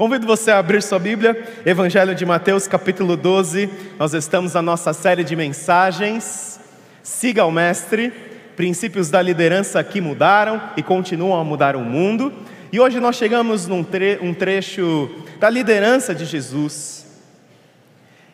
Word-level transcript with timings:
Convido 0.00 0.26
você 0.26 0.50
a 0.50 0.58
abrir 0.58 0.82
sua 0.82 0.98
Bíblia, 0.98 1.46
Evangelho 1.62 2.14
de 2.14 2.24
Mateus, 2.24 2.66
capítulo 2.66 3.18
12. 3.18 3.68
Nós 3.98 4.14
estamos 4.14 4.54
na 4.54 4.62
nossa 4.62 4.94
série 4.94 5.22
de 5.22 5.36
mensagens. 5.36 6.58
Siga 7.02 7.44
o 7.44 7.52
Mestre, 7.52 8.10
princípios 8.56 9.10
da 9.10 9.20
liderança 9.20 9.84
que 9.84 10.00
mudaram 10.00 10.58
e 10.74 10.82
continuam 10.82 11.38
a 11.38 11.44
mudar 11.44 11.76
o 11.76 11.80
mundo. 11.80 12.32
E 12.72 12.80
hoje 12.80 12.98
nós 12.98 13.16
chegamos 13.16 13.66
num 13.66 13.84
tre 13.84 14.18
um 14.22 14.32
trecho 14.32 15.10
da 15.38 15.50
liderança 15.50 16.14
de 16.14 16.24
Jesus, 16.24 17.06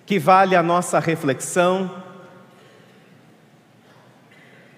que 0.06 0.20
vale 0.20 0.54
a 0.54 0.62
nossa 0.62 1.00
reflexão 1.00 1.90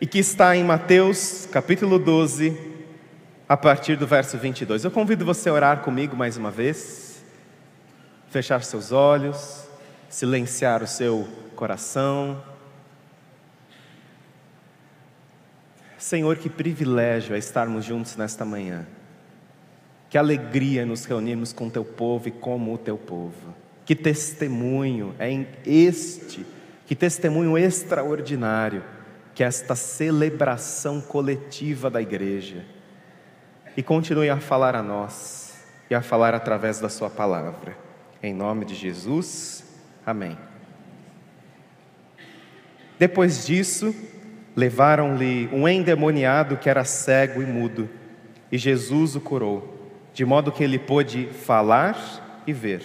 e 0.01 0.07
que 0.07 0.21
está 0.21 0.57
em 0.57 0.65
Mateus, 0.65 1.47
capítulo 1.53 1.99
12, 1.99 2.78
a 3.49 3.57
partir 3.57 3.97
do 3.97 4.07
verso 4.07 4.37
22. 4.37 4.85
Eu 4.85 4.91
convido 4.91 5.25
você 5.25 5.49
a 5.49 5.53
orar 5.55 5.81
comigo 5.81 6.15
mais 6.15 6.37
uma 6.37 6.51
vez, 6.51 7.25
fechar 8.29 8.63
seus 8.63 8.93
olhos, 8.93 9.67
silenciar 10.09 10.83
o 10.83 10.87
seu 10.87 11.27
coração. 11.57 12.43
Senhor, 15.97 16.37
que 16.37 16.51
privilégio 16.51 17.35
é 17.35 17.39
estarmos 17.39 17.87
juntos 17.87 18.17
nesta 18.17 18.45
manhã. 18.45 18.87
Que 20.11 20.19
alegria 20.19 20.85
nos 20.85 21.07
reunirmos 21.07 21.53
com 21.53 21.69
o 21.69 21.71
teu 21.71 21.85
povo 21.85 22.29
e 22.29 22.31
como 22.31 22.75
o 22.75 22.79
teu 22.79 22.99
povo. 22.99 23.55
Que 23.87 23.97
testemunho 23.97 25.15
é 25.19 25.47
este, 25.65 26.45
que 26.87 26.95
testemunho 26.95 27.57
extraordinário 27.57 28.85
que 29.35 29.43
esta 29.43 29.75
celebração 29.75 31.01
coletiva 31.01 31.89
da 31.89 32.03
igreja 32.03 32.65
e 33.79 33.83
continue 33.85 34.29
a 34.29 34.39
falar 34.39 34.75
a 34.75 34.83
nós 34.83 35.55
e 35.89 35.95
a 35.95 36.03
falar 36.03 36.35
através 36.35 36.81
da 36.81 36.89
Sua 36.89 37.09
palavra. 37.09 37.79
Em 38.21 38.35
nome 38.35 38.65
de 38.65 38.75
Jesus, 38.75 39.65
amém. 40.05 40.37
Depois 42.99 43.47
disso, 43.47 43.95
levaram-lhe 44.57 45.49
um 45.53 45.69
endemoniado 45.69 46.57
que 46.57 46.69
era 46.69 46.85
cego 46.85 47.41
e 47.41 47.47
mudo, 47.47 47.89
e 48.51 48.59
Jesus 48.59 49.15
o 49.15 49.21
curou, 49.21 49.93
de 50.13 50.25
modo 50.25 50.51
que 50.51 50.65
ele 50.65 50.81
pôde 50.81 51.27
falar 51.27 52.43
e 52.49 52.53
ver. 52.53 52.83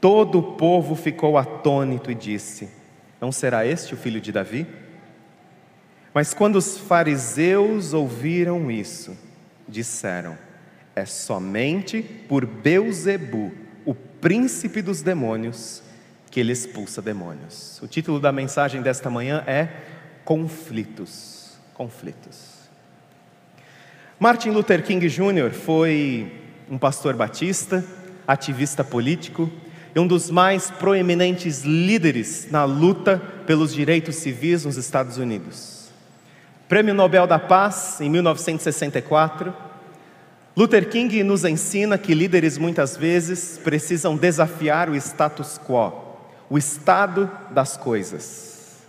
Todo 0.00 0.40
o 0.40 0.52
povo 0.54 0.96
ficou 0.96 1.38
atônito 1.38 2.10
e 2.10 2.14
disse: 2.16 2.68
Não 3.20 3.30
será 3.30 3.64
este 3.64 3.94
o 3.94 3.96
filho 3.96 4.20
de 4.20 4.32
Davi? 4.32 4.66
Mas 6.12 6.34
quando 6.34 6.56
os 6.56 6.76
fariseus 6.76 7.94
ouviram 7.94 8.68
isso, 8.68 9.25
disseram: 9.68 10.36
É 10.94 11.04
somente 11.04 12.02
por 12.02 12.46
Beuzebu, 12.46 13.52
o 13.84 13.94
príncipe 13.94 14.82
dos 14.82 15.02
demônios, 15.02 15.82
que 16.30 16.40
ele 16.40 16.52
expulsa 16.52 17.00
demônios. 17.00 17.80
O 17.82 17.86
título 17.86 18.20
da 18.20 18.32
mensagem 18.32 18.82
desta 18.82 19.08
manhã 19.08 19.42
é 19.46 19.68
Conflitos. 20.24 21.56
Conflitos. 21.72 22.56
Martin 24.18 24.50
Luther 24.50 24.82
King 24.82 25.08
Jr. 25.08 25.52
foi 25.52 26.32
um 26.70 26.78
pastor 26.78 27.14
batista, 27.14 27.84
ativista 28.26 28.82
político 28.82 29.50
e 29.94 30.00
um 30.00 30.06
dos 30.06 30.30
mais 30.30 30.70
proeminentes 30.70 31.62
líderes 31.62 32.48
na 32.50 32.64
luta 32.64 33.18
pelos 33.46 33.72
direitos 33.72 34.16
civis 34.16 34.64
nos 34.64 34.76
Estados 34.76 35.18
Unidos. 35.18 35.75
Prêmio 36.68 36.92
Nobel 36.94 37.28
da 37.28 37.38
Paz 37.38 38.00
em 38.00 38.10
1964. 38.10 39.54
Luther 40.56 40.88
King 40.88 41.22
nos 41.22 41.44
ensina 41.44 41.96
que 41.96 42.12
líderes 42.12 42.58
muitas 42.58 42.96
vezes 42.96 43.56
precisam 43.62 44.16
desafiar 44.16 44.90
o 44.90 44.96
status 44.96 45.60
quo, 45.64 45.92
o 46.50 46.58
estado 46.58 47.30
das 47.50 47.76
coisas. 47.76 48.82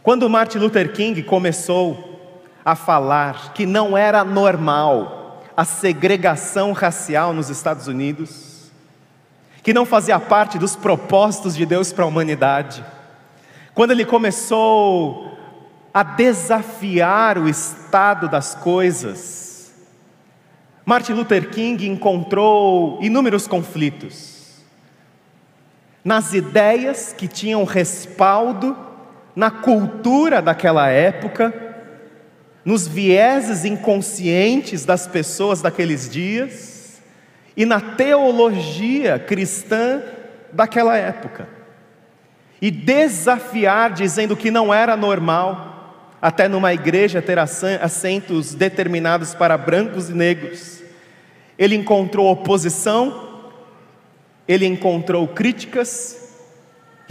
Quando 0.00 0.30
Martin 0.30 0.58
Luther 0.58 0.92
King 0.92 1.20
começou 1.24 2.20
a 2.64 2.76
falar 2.76 3.52
que 3.52 3.66
não 3.66 3.98
era 3.98 4.22
normal 4.22 5.42
a 5.56 5.64
segregação 5.64 6.70
racial 6.70 7.32
nos 7.32 7.50
Estados 7.50 7.88
Unidos, 7.88 8.70
que 9.64 9.74
não 9.74 9.84
fazia 9.84 10.20
parte 10.20 10.56
dos 10.56 10.76
propósitos 10.76 11.56
de 11.56 11.66
Deus 11.66 11.92
para 11.92 12.04
a 12.04 12.08
humanidade, 12.08 12.84
quando 13.74 13.90
ele 13.90 14.04
começou 14.04 15.31
a 15.92 16.02
desafiar 16.02 17.36
o 17.38 17.48
estado 17.48 18.28
das 18.28 18.54
coisas. 18.54 19.72
Martin 20.84 21.12
Luther 21.12 21.50
King 21.50 21.86
encontrou 21.86 22.98
inúmeros 23.02 23.46
conflitos 23.46 24.32
nas 26.04 26.34
ideias 26.34 27.14
que 27.16 27.28
tinham 27.28 27.62
respaldo 27.64 28.76
na 29.36 29.50
cultura 29.50 30.42
daquela 30.42 30.88
época, 30.88 31.54
nos 32.64 32.86
vieses 32.86 33.64
inconscientes 33.64 34.84
das 34.84 35.06
pessoas 35.06 35.62
daqueles 35.62 36.08
dias 36.08 37.00
e 37.56 37.64
na 37.64 37.80
teologia 37.80 39.18
cristã 39.18 40.02
daquela 40.52 40.96
época. 40.96 41.48
E 42.60 42.70
desafiar 42.70 43.92
dizendo 43.92 44.36
que 44.36 44.50
não 44.50 44.72
era 44.72 44.96
normal 44.96 45.71
até 46.22 46.46
numa 46.46 46.72
igreja 46.72 47.20
ter 47.20 47.36
assentos 47.36 48.54
determinados 48.54 49.34
para 49.34 49.58
brancos 49.58 50.08
e 50.08 50.12
negros. 50.12 50.80
Ele 51.58 51.74
encontrou 51.74 52.30
oposição, 52.30 53.50
ele 54.46 54.64
encontrou 54.64 55.26
críticas 55.26 56.16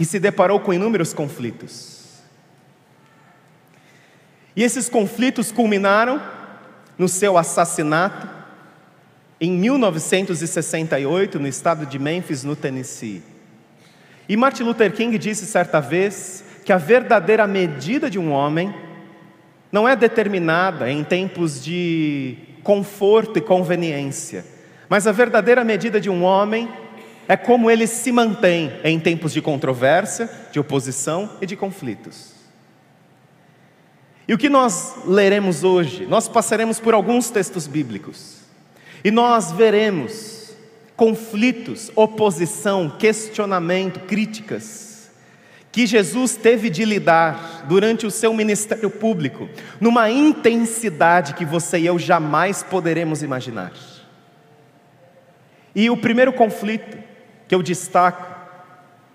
e 0.00 0.06
se 0.06 0.18
deparou 0.18 0.58
com 0.60 0.72
inúmeros 0.72 1.12
conflitos. 1.12 2.22
E 4.56 4.62
esses 4.62 4.88
conflitos 4.88 5.52
culminaram 5.52 6.20
no 6.96 7.06
seu 7.06 7.36
assassinato 7.36 8.26
em 9.38 9.52
1968 9.52 11.38
no 11.38 11.46
estado 11.46 11.84
de 11.84 11.98
Memphis, 11.98 12.44
no 12.44 12.56
Tennessee. 12.56 13.22
E 14.26 14.38
Martin 14.38 14.62
Luther 14.62 14.92
King 14.92 15.18
disse 15.18 15.44
certa 15.44 15.80
vez 15.80 16.44
que 16.64 16.72
a 16.72 16.78
verdadeira 16.78 17.46
medida 17.46 18.08
de 18.08 18.18
um 18.18 18.32
homem 18.32 18.72
não 19.72 19.88
é 19.88 19.96
determinada 19.96 20.90
em 20.90 21.02
tempos 21.02 21.64
de 21.64 22.36
conforto 22.62 23.38
e 23.38 23.42
conveniência, 23.42 24.44
mas 24.86 25.06
a 25.06 25.12
verdadeira 25.12 25.64
medida 25.64 25.98
de 25.98 26.10
um 26.10 26.22
homem 26.22 26.68
é 27.26 27.36
como 27.36 27.70
ele 27.70 27.86
se 27.86 28.12
mantém 28.12 28.70
em 28.84 29.00
tempos 29.00 29.32
de 29.32 29.40
controvérsia, 29.40 30.28
de 30.52 30.60
oposição 30.60 31.38
e 31.40 31.46
de 31.46 31.56
conflitos. 31.56 32.32
E 34.28 34.34
o 34.34 34.38
que 34.38 34.50
nós 34.50 34.96
leremos 35.06 35.64
hoje? 35.64 36.06
Nós 36.06 36.28
passaremos 36.28 36.78
por 36.78 36.92
alguns 36.92 37.30
textos 37.30 37.66
bíblicos 37.66 38.40
e 39.02 39.10
nós 39.10 39.50
veremos 39.50 40.52
conflitos, 40.94 41.90
oposição, 41.96 42.90
questionamento, 42.90 44.00
críticas 44.00 44.91
que 45.72 45.86
Jesus 45.86 46.36
teve 46.36 46.68
de 46.68 46.84
lidar 46.84 47.64
durante 47.66 48.06
o 48.06 48.10
seu 48.10 48.34
ministério 48.34 48.90
público, 48.90 49.48
numa 49.80 50.10
intensidade 50.10 51.32
que 51.32 51.46
você 51.46 51.78
e 51.78 51.86
eu 51.86 51.98
jamais 51.98 52.62
poderemos 52.62 53.22
imaginar. 53.22 53.72
E 55.74 55.88
o 55.88 55.96
primeiro 55.96 56.34
conflito 56.34 56.98
que 57.48 57.54
eu 57.54 57.62
destaco, 57.62 58.30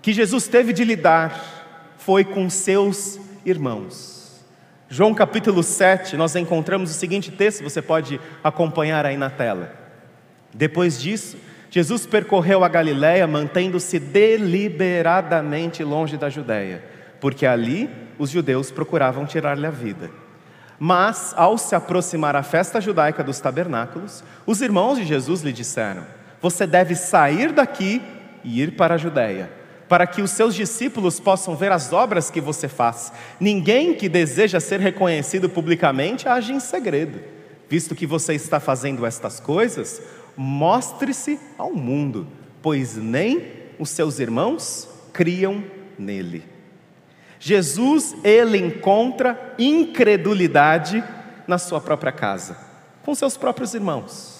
que 0.01 0.11
Jesus 0.11 0.47
teve 0.47 0.73
de 0.73 0.83
lidar, 0.83 1.93
foi 1.97 2.25
com 2.25 2.49
seus 2.49 3.19
irmãos. 3.45 4.43
João 4.89 5.13
capítulo 5.13 5.61
7, 5.61 6.17
nós 6.17 6.35
encontramos 6.35 6.89
o 6.89 6.93
seguinte 6.93 7.29
texto, 7.29 7.61
você 7.61 7.83
pode 7.83 8.19
acompanhar 8.43 9.05
aí 9.05 9.17
na 9.17 9.29
tela. 9.29 9.75
Depois 10.53 10.99
disso, 10.99 11.37
Jesus 11.69 12.05
percorreu 12.05 12.63
a 12.63 12.69
Galiléia 12.69 13.27
mantendo-se 13.27 13.99
deliberadamente 13.99 15.83
longe 15.83 16.17
da 16.17 16.29
Judéia, 16.29 16.83
porque 17.19 17.45
ali 17.45 17.89
os 18.17 18.29
judeus 18.29 18.71
procuravam 18.71 19.25
tirar-lhe 19.25 19.65
a 19.65 19.71
vida. 19.71 20.09
Mas, 20.79 21.33
ao 21.35 21.57
se 21.57 21.75
aproximar 21.75 22.35
a 22.35 22.43
festa 22.43 22.79
judaica 22.79 23.23
dos 23.23 23.39
tabernáculos, 23.39 24.23
os 24.45 24.61
irmãos 24.61 24.97
de 24.97 25.05
Jesus 25.05 25.41
lhe 25.41 25.51
disseram: 25.51 26.05
Você 26.41 26.67
deve 26.67 26.95
sair 26.95 27.51
daqui 27.51 28.01
e 28.43 28.61
ir 28.61 28.75
para 28.75 28.95
a 28.95 28.97
Judéia, 28.97 29.51
para 29.89 30.05
que 30.05 30.21
os 30.21 30.31
seus 30.31 30.53
discípulos 30.53 31.19
possam 31.19 31.55
ver 31.55 31.71
as 31.71 31.91
obras 31.91 32.29
que 32.29 32.39
você 32.39 32.67
faz. 32.67 33.11
Ninguém 33.39 33.95
que 33.95 34.07
deseja 34.07 34.59
ser 34.59 34.79
reconhecido 34.79 35.49
publicamente 35.49 36.27
age 36.27 36.53
em 36.53 36.59
segredo. 36.59 37.19
Visto 37.69 37.95
que 37.95 38.05
você 38.05 38.33
está 38.33 38.59
fazendo 38.59 39.05
estas 39.05 39.39
coisas, 39.39 40.01
mostre-se 40.37 41.39
ao 41.57 41.73
mundo, 41.73 42.27
pois 42.61 42.95
nem 42.95 43.41
os 43.79 43.89
seus 43.89 44.19
irmãos 44.19 44.87
criam 45.11 45.63
nele. 45.97 46.43
Jesus, 47.39 48.15
ele 48.23 48.57
encontra 48.57 49.55
incredulidade 49.57 51.03
na 51.47 51.57
sua 51.57 51.81
própria 51.81 52.11
casa, 52.11 52.55
com 53.03 53.15
seus 53.15 53.35
próprios 53.35 53.73
irmãos. 53.73 54.37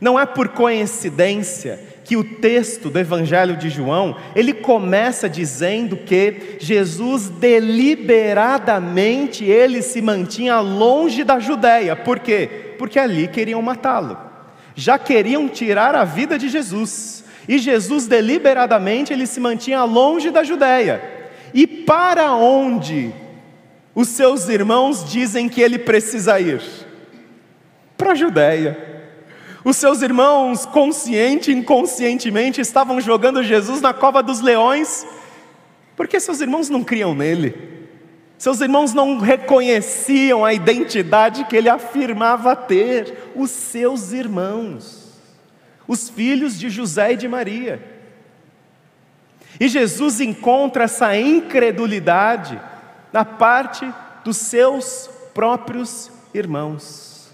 Não 0.00 0.16
é 0.18 0.24
por 0.24 0.48
coincidência 0.48 1.78
que 2.04 2.16
o 2.16 2.24
texto 2.24 2.90
do 2.90 2.98
Evangelho 2.98 3.56
de 3.56 3.68
João, 3.68 4.16
ele 4.34 4.54
começa 4.54 5.28
dizendo 5.28 5.96
que 5.96 6.56
Jesus 6.58 7.28
deliberadamente 7.28 9.44
ele 9.44 9.82
se 9.82 10.00
mantinha 10.00 10.58
longe 10.60 11.22
da 11.22 11.38
Judéia. 11.38 11.94
Por 11.94 12.18
quê? 12.18 12.74
Porque 12.78 12.98
ali 12.98 13.28
queriam 13.28 13.60
matá-lo. 13.60 14.29
Já 14.80 14.98
queriam 14.98 15.46
tirar 15.46 15.94
a 15.94 16.04
vida 16.04 16.38
de 16.38 16.48
Jesus. 16.48 17.22
E 17.46 17.58
Jesus 17.58 18.06
deliberadamente 18.06 19.12
ele 19.12 19.26
se 19.26 19.38
mantinha 19.38 19.84
longe 19.84 20.30
da 20.30 20.42
Judéia. 20.42 21.02
E 21.52 21.66
para 21.66 22.32
onde 22.32 23.12
os 23.94 24.08
seus 24.08 24.48
irmãos 24.48 25.04
dizem 25.04 25.50
que 25.50 25.60
ele 25.60 25.78
precisa 25.78 26.40
ir? 26.40 26.62
Para 27.94 28.12
a 28.12 28.14
Judéia. 28.14 29.04
Os 29.62 29.76
seus 29.76 30.00
irmãos, 30.00 30.64
consciente 30.64 31.50
e 31.50 31.54
inconscientemente, 31.54 32.62
estavam 32.62 33.02
jogando 33.02 33.42
Jesus 33.42 33.82
na 33.82 33.92
cova 33.92 34.22
dos 34.22 34.40
leões, 34.40 35.06
porque 35.94 36.18
seus 36.18 36.40
irmãos 36.40 36.70
não 36.70 36.82
criam 36.82 37.14
nele. 37.14 37.54
Seus 38.40 38.62
irmãos 38.62 38.94
não 38.94 39.18
reconheciam 39.18 40.46
a 40.46 40.54
identidade 40.54 41.44
que 41.44 41.54
ele 41.54 41.68
afirmava 41.68 42.56
ter. 42.56 43.32
Os 43.36 43.50
seus 43.50 44.12
irmãos, 44.12 45.12
os 45.86 46.08
filhos 46.08 46.58
de 46.58 46.70
José 46.70 47.12
e 47.12 47.16
de 47.18 47.28
Maria. 47.28 47.84
E 49.60 49.68
Jesus 49.68 50.22
encontra 50.22 50.84
essa 50.84 51.14
incredulidade 51.18 52.58
na 53.12 53.26
parte 53.26 53.86
dos 54.24 54.38
seus 54.38 55.10
próprios 55.34 56.10
irmãos. 56.32 57.28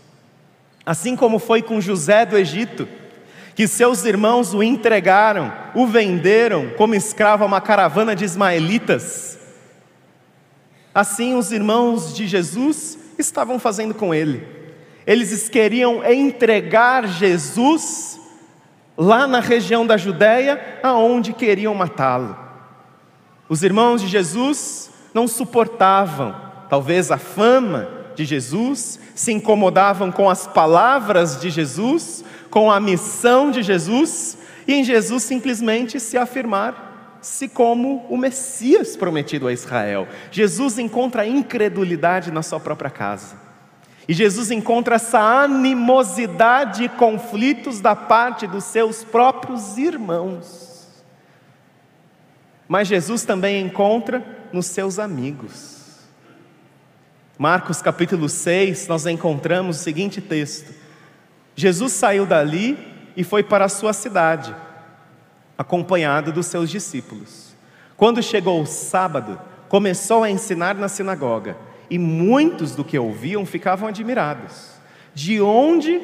Assim 0.85 1.15
como 1.15 1.39
foi 1.39 1.63
com 1.63 1.81
José 1.81 2.27
do 2.27 2.37
Egito, 2.37 2.89
que 3.55 3.69
seus 3.69 4.05
irmãos 4.05 4.53
o 4.53 4.61
entregaram, 4.61 5.53
o 5.73 5.87
venderam 5.87 6.71
como 6.71 6.97
escravo 6.97 7.45
a 7.45 7.47
uma 7.47 7.61
caravana 7.61 8.17
de 8.17 8.25
ismaelitas. 8.25 9.36
Assim 10.97 11.35
os 11.35 11.53
irmãos 11.53 12.15
de 12.15 12.27
Jesus 12.27 12.97
estavam 13.19 13.59
fazendo 13.59 13.93
com 13.93 14.15
ele. 14.15 14.49
Eles 15.07 15.47
queriam 15.47 16.03
entregar 16.03 17.07
Jesus 17.07 18.19
lá 18.97 19.27
na 19.27 19.41
região 19.41 19.87
da 19.87 19.99
Judéia, 19.99 20.79
aonde 20.83 21.35
queriam 21.35 21.75
matá-lo. 21.75 22.35
Os 23.47 23.63
irmãos 23.63 24.01
de 24.01 24.09
Jesus 24.09 24.91
não 25.13 25.29
suportavam, 25.29 26.35
talvez 26.71 27.11
a 27.11 27.19
fama 27.19 27.91
de 28.15 28.25
Jesus, 28.25 28.99
se 29.15 29.31
incomodavam 29.33 30.11
com 30.11 30.31
as 30.31 30.47
palavras 30.47 31.39
de 31.39 31.51
Jesus, 31.51 32.25
com 32.49 32.71
a 32.71 32.81
missão 32.81 33.51
de 33.51 33.63
Jesus, 33.63 34.39
e 34.67 34.73
em 34.73 34.83
Jesus 34.83 35.25
simplesmente 35.25 36.01
se 36.01 36.17
afirmar-se 37.27 37.49
como 37.49 38.07
o 38.09 38.17
Messias 38.17 38.97
prometido 38.97 39.49
a 39.49 39.53
Israel. 39.53 40.07
Jesus 40.31 40.79
encontra 40.79 41.27
incredulidade 41.27 42.31
na 42.31 42.43
sua 42.43 42.61
própria 42.61 42.89
casa. 42.89 43.37
E 44.09 44.15
Jesus 44.15 44.53
encontra 44.53 44.95
essa 44.95 45.19
animosidade 45.19 46.85
e 46.85 46.89
conflitos 46.89 47.81
da 47.81 47.97
parte 47.97 48.47
dos 48.47 48.63
seus 48.65 49.03
próprios 49.03 49.77
irmãos. 49.77 51.05
Mas 52.69 52.87
Jesus 52.87 53.25
também 53.25 53.61
encontra 53.61 54.25
nos 54.53 54.67
seus 54.67 55.01
amigos. 55.01 55.75
Marcos 57.37 57.83
capítulo 57.83 58.29
6, 58.29 58.87
nós 58.87 59.05
encontramos 59.07 59.81
o 59.81 59.83
seguinte 59.83 60.21
texto: 60.21 60.73
Jesus 61.57 61.93
saiu 61.93 62.25
dali 62.25 62.79
e 63.17 63.25
foi 63.25 63.43
para 63.43 63.65
a 63.65 63.69
sua 63.69 63.93
cidade, 63.93 64.55
acompanhado 65.57 66.33
dos 66.33 66.47
seus 66.47 66.71
discípulos. 66.71 67.55
Quando 67.97 68.23
chegou 68.23 68.61
o 68.61 68.67
sábado, 68.67 69.41
começou 69.69 70.23
a 70.23 70.31
ensinar 70.31 70.75
na 70.75 70.89
sinagoga, 70.89 71.57
e 71.89 71.99
muitos 71.99 72.75
do 72.75 72.85
que 72.85 72.99
ouviam 72.99 73.47
ficavam 73.47 73.89
admirados. 73.89 74.73
De 75.15 75.41
onde 75.41 76.01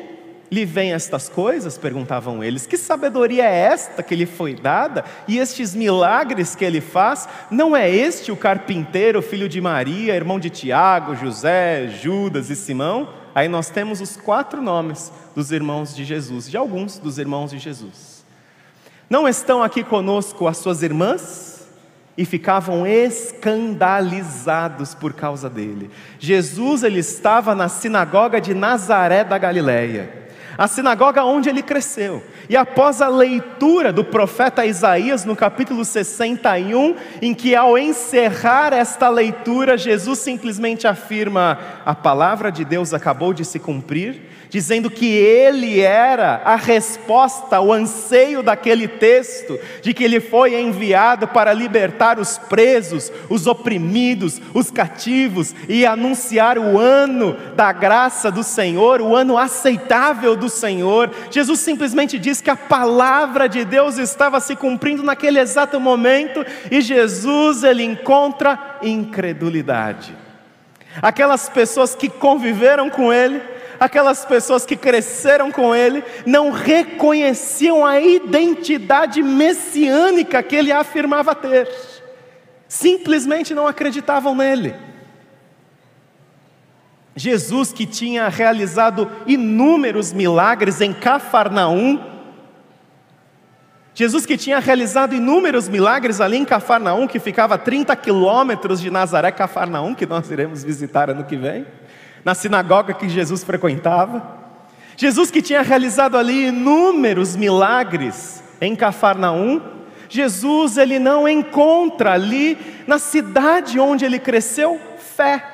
lhe 0.51 0.65
vêm 0.65 0.93
estas 0.93 1.29
coisas? 1.29 1.79
perguntavam 1.79 2.45
eles. 2.45 2.67
Que 2.67 2.77
sabedoria 2.77 3.45
é 3.45 3.57
esta 3.57 4.03
que 4.03 4.15
lhe 4.15 4.27
foi 4.27 4.55
dada? 4.55 5.05
E 5.27 5.39
estes 5.39 5.75
milagres 5.75 6.55
que 6.55 6.65
ele 6.65 6.81
faz? 6.81 7.29
Não 7.51 7.77
é 7.77 7.91
este 7.91 8.31
o 8.31 8.37
carpinteiro, 8.37 9.23
filho 9.23 9.49
de 9.49 9.61
Maria, 9.61 10.15
irmão 10.15 10.39
de 10.39 10.51
Tiago, 10.51 11.17
José, 11.17 11.89
Judas 11.89 12.51
e 12.51 12.57
Simão? 12.57 13.09
Aí 13.35 13.49
nós 13.49 13.71
temos 13.71 14.01
os 14.03 14.17
quatro 14.17 14.61
nomes 14.61 15.11
dos 15.35 15.51
irmãos 15.51 15.97
de 15.97 16.05
Jesus, 16.05 16.51
de 16.51 16.57
alguns 16.57 16.99
dos 16.99 17.17
irmãos 17.19 17.51
de 17.51 17.59
Jesus. 17.59 18.12
Não 19.13 19.29
estão 19.29 19.63
aqui 19.63 19.85
conosco 19.85 20.49
as 20.49 20.57
suas 20.57 20.83
irmãs? 20.83 21.53
e 22.15 22.27
ficavam 22.27 22.87
escandalizados 22.87 24.95
por 24.95 25.15
causa 25.15 25.49
dele. 25.49 25.91
Jesus 26.19 26.83
ele 26.83 26.99
estava 26.99 27.55
na 27.55 27.71
sinagoga 27.71 28.39
de 28.39 28.53
Nazaré 28.53 29.25
da 29.25 29.39
Galileia 29.39 30.22
a 30.57 30.69
sinagoga 30.69 31.25
onde 31.25 31.49
ele 31.49 31.63
cresceu. 31.63 32.23
E 32.49 32.57
após 32.57 33.01
a 33.01 33.09
leitura 33.09 33.93
do 33.93 34.05
profeta 34.05 34.67
Isaías 34.67 35.25
no 35.25 35.35
capítulo 35.35 35.85
61, 35.85 36.97
em 37.21 37.35
que 37.35 37.55
ao 37.55 37.79
encerrar 37.79 38.73
esta 38.73 39.09
leitura, 39.09 39.79
Jesus 39.79 40.19
simplesmente 40.19 40.87
afirma: 40.87 41.59
a 41.85 41.95
palavra 41.95 42.51
de 42.51 42.65
Deus 42.65 42.93
acabou 42.93 43.33
de 43.33 43.45
se 43.45 43.59
cumprir, 43.59 44.23
dizendo 44.53 44.91
que 44.91 45.07
ele 45.07 45.81
era 45.81 46.43
a 46.45 46.57
resposta, 46.57 47.59
o 47.59 47.73
anseio 47.73 48.43
daquele 48.43 48.87
texto, 48.87 49.59
de 49.81 49.95
que 49.95 50.05
ele 50.05 50.21
foi 50.21 50.61
enviado 50.61 51.27
para 51.27 51.55
libertar 51.55 52.19
os 52.19 52.37
presos, 52.37 53.11
os 53.31 53.47
oprimidos, 53.47 54.43
os 54.53 54.71
cativos 54.71 55.55
e 55.67 55.87
anunciar 55.87 56.59
o 56.59 56.79
ano 56.79 57.35
da 57.57 57.73
graça 57.73 58.31
do 58.31 58.43
Senhor, 58.43 59.01
o 59.01 59.17
ano 59.17 59.39
aceitável 59.39 60.37
do 60.43 60.49
Senhor. 60.49 61.11
Jesus 61.31 61.61
simplesmente 61.61 62.19
diz 62.19 62.41
que 62.41 62.51
a 62.51 62.57
palavra 62.57 63.49
de 63.49 63.65
Deus 63.65 63.97
estava 63.97 64.41
se 64.41 64.57
cumprindo 64.57 65.03
naquele 65.03 65.39
exato 65.39 65.81
momento 65.81 66.45
e 66.71 66.81
Jesus 66.81 67.63
ele 67.63 67.85
encontra 67.85 68.79
incredulidade. 68.83 70.15
Aquelas 71.01 71.49
pessoas 71.49 71.95
que 71.95 72.09
conviveram 72.09 72.91
com 72.91 73.13
ele, 73.13 73.41
aquelas 73.79 74.25
pessoas 74.25 74.67
que 74.67 74.77
cresceram 74.77 75.51
com 75.51 75.75
ele, 75.75 76.05
não 76.27 76.51
reconheciam 76.51 77.87
a 77.87 78.01
identidade 78.01 79.23
messiânica 79.23 80.43
que 80.43 80.57
ele 80.57 80.73
afirmava 80.73 81.35
ter, 81.35 81.69
simplesmente 82.69 83.55
não 83.55 83.67
acreditavam 83.67 84.35
nele. 84.35 84.75
Jesus, 87.15 87.73
que 87.73 87.87
tinha 87.87 88.29
realizado 88.29 89.11
inúmeros 89.27 90.13
milagres 90.13 90.81
em 90.81 90.93
Cafarnaum, 90.93 92.13
Jesus 93.95 94.25
que 94.25 94.39
tinha 94.39 94.59
realizado 94.59 95.15
inúmeros 95.15 95.69
milagres 95.69 96.19
ali 96.19 96.39
em 96.39 96.45
Cafarnaum, 96.47 97.07
que 97.07 97.19
ficava 97.19 97.57
a 97.57 97.59
30 97.59 97.95
quilômetros 97.97 98.81
de 98.81 98.91
Nazaré, 98.91 99.31
Cafarnaum, 99.31 99.95
que 99.95 100.07
nós 100.07 100.31
iremos 100.31 100.65
visitar 100.65 101.11
ano 101.11 101.25
que 101.25 101.37
vem 101.37 101.67
na 102.25 102.35
sinagoga 102.35 102.95
que 102.95 103.09
Jesus 103.09 103.45
frequentava. 103.45 104.41
Jesus 104.97 105.31
que 105.31 105.43
tinha 105.43 105.63
realizado 105.63 106.17
ali 106.17 106.47
inúmeros 106.47 107.37
milagres 107.37 108.43
em 108.61 108.77
Cafarnaum, 108.77 109.61
Jesus 110.09 110.77
ele 110.77 110.99
não 110.99 111.29
encontra 111.29 112.13
ali 112.13 112.57
na 112.87 112.99
cidade 112.99 113.81
onde 113.81 114.05
ele 114.05 114.19
cresceu 114.19 114.81
fé. 114.99 115.52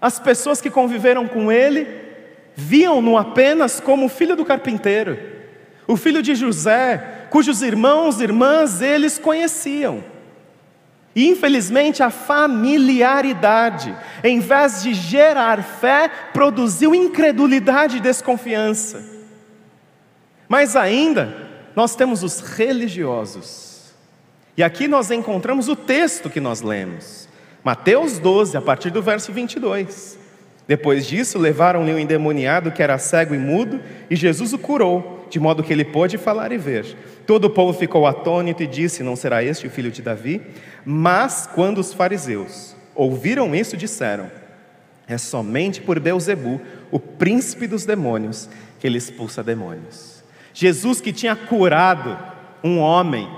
As 0.00 0.18
pessoas 0.18 0.60
que 0.60 0.70
conviveram 0.70 1.26
com 1.26 1.50
ele 1.50 1.86
viam-no 2.54 3.16
apenas 3.16 3.80
como 3.80 4.08
filho 4.08 4.36
do 4.36 4.44
carpinteiro, 4.44 5.18
o 5.86 5.96
filho 5.96 6.22
de 6.22 6.34
José, 6.34 7.26
cujos 7.30 7.62
irmãos 7.62 8.20
e 8.20 8.24
irmãs 8.24 8.82
eles 8.82 9.18
conheciam. 9.18 10.02
E 11.14 11.28
infelizmente 11.28 12.02
a 12.02 12.10
familiaridade, 12.10 13.96
em 14.22 14.38
vez 14.38 14.82
de 14.82 14.94
gerar 14.94 15.62
fé, 15.62 16.08
produziu 16.32 16.94
incredulidade 16.94 17.96
e 17.96 18.00
desconfiança. 18.00 19.04
Mas 20.48 20.76
ainda, 20.76 21.34
nós 21.74 21.94
temos 21.94 22.22
os 22.22 22.40
religiosos. 22.40 23.92
E 24.56 24.62
aqui 24.62 24.88
nós 24.88 25.10
encontramos 25.10 25.68
o 25.68 25.76
texto 25.76 26.30
que 26.30 26.40
nós 26.40 26.60
lemos. 26.60 27.27
Mateus 27.64 28.18
12, 28.18 28.56
a 28.56 28.60
partir 28.60 28.90
do 28.90 29.02
verso 29.02 29.32
22. 29.32 30.18
Depois 30.66 31.06
disso, 31.06 31.38
levaram-lhe 31.38 31.92
um 31.92 31.98
endemoniado 31.98 32.70
que 32.70 32.82
era 32.82 32.98
cego 32.98 33.34
e 33.34 33.38
mudo, 33.38 33.80
e 34.10 34.14
Jesus 34.14 34.52
o 34.52 34.58
curou, 34.58 35.26
de 35.30 35.40
modo 35.40 35.62
que 35.62 35.72
ele 35.72 35.84
pôde 35.84 36.18
falar 36.18 36.52
e 36.52 36.58
ver. 36.58 36.84
Todo 37.26 37.46
o 37.46 37.50
povo 37.50 37.78
ficou 37.78 38.06
atônito 38.06 38.62
e 38.62 38.66
disse: 38.66 39.02
Não 39.02 39.16
será 39.16 39.42
este 39.42 39.66
o 39.66 39.70
filho 39.70 39.90
de 39.90 40.02
Davi? 40.02 40.42
Mas 40.84 41.48
quando 41.54 41.78
os 41.78 41.94
fariseus 41.94 42.76
ouviram 42.94 43.54
isso, 43.54 43.76
disseram: 43.76 44.30
É 45.06 45.16
somente 45.16 45.80
por 45.80 45.98
Beuzebu, 45.98 46.60
o 46.90 46.98
príncipe 46.98 47.66
dos 47.66 47.86
demônios, 47.86 48.48
que 48.78 48.86
ele 48.86 48.98
expulsa 48.98 49.42
demônios. 49.42 50.22
Jesus 50.52 51.00
que 51.00 51.12
tinha 51.12 51.34
curado 51.34 52.18
um 52.62 52.78
homem 52.78 53.28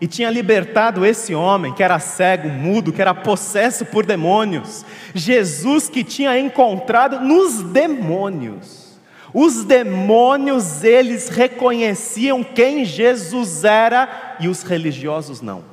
e 0.00 0.06
tinha 0.06 0.30
libertado 0.30 1.06
esse 1.06 1.34
homem 1.34 1.72
que 1.72 1.82
era 1.82 1.98
cego, 1.98 2.48
mudo, 2.48 2.92
que 2.92 3.00
era 3.00 3.14
possesso 3.14 3.86
por 3.86 4.04
demônios. 4.04 4.84
Jesus 5.14 5.88
que 5.88 6.02
tinha 6.02 6.38
encontrado 6.38 7.20
nos 7.20 7.62
demônios. 7.62 8.98
Os 9.32 9.64
demônios, 9.64 10.84
eles 10.84 11.28
reconheciam 11.28 12.44
quem 12.44 12.84
Jesus 12.84 13.64
era 13.64 14.36
e 14.38 14.48
os 14.48 14.62
religiosos 14.62 15.40
não. 15.40 15.64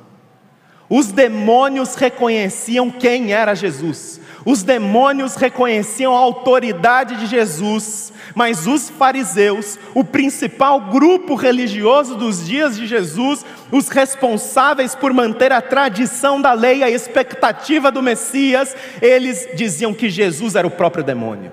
Os 0.88 1.08
demônios 1.08 1.94
reconheciam 1.94 2.90
quem 2.90 3.32
era 3.32 3.54
Jesus. 3.54 4.20
Os 4.44 4.62
demônios 4.62 5.36
reconheciam 5.36 6.16
a 6.16 6.18
autoridade 6.18 7.16
de 7.16 7.26
Jesus, 7.26 8.12
mas 8.34 8.66
os 8.66 8.90
fariseus, 8.90 9.78
o 9.94 10.02
principal 10.02 10.80
grupo 10.80 11.34
religioso 11.34 12.16
dos 12.16 12.44
dias 12.46 12.76
de 12.76 12.86
Jesus, 12.86 13.44
os 13.70 13.88
responsáveis 13.88 14.94
por 14.94 15.12
manter 15.12 15.52
a 15.52 15.60
tradição 15.60 16.40
da 16.40 16.52
lei, 16.52 16.82
a 16.82 16.90
expectativa 16.90 17.92
do 17.92 18.02
Messias, 18.02 18.74
eles 19.00 19.48
diziam 19.54 19.94
que 19.94 20.10
Jesus 20.10 20.56
era 20.56 20.66
o 20.66 20.70
próprio 20.70 21.04
demônio. 21.04 21.52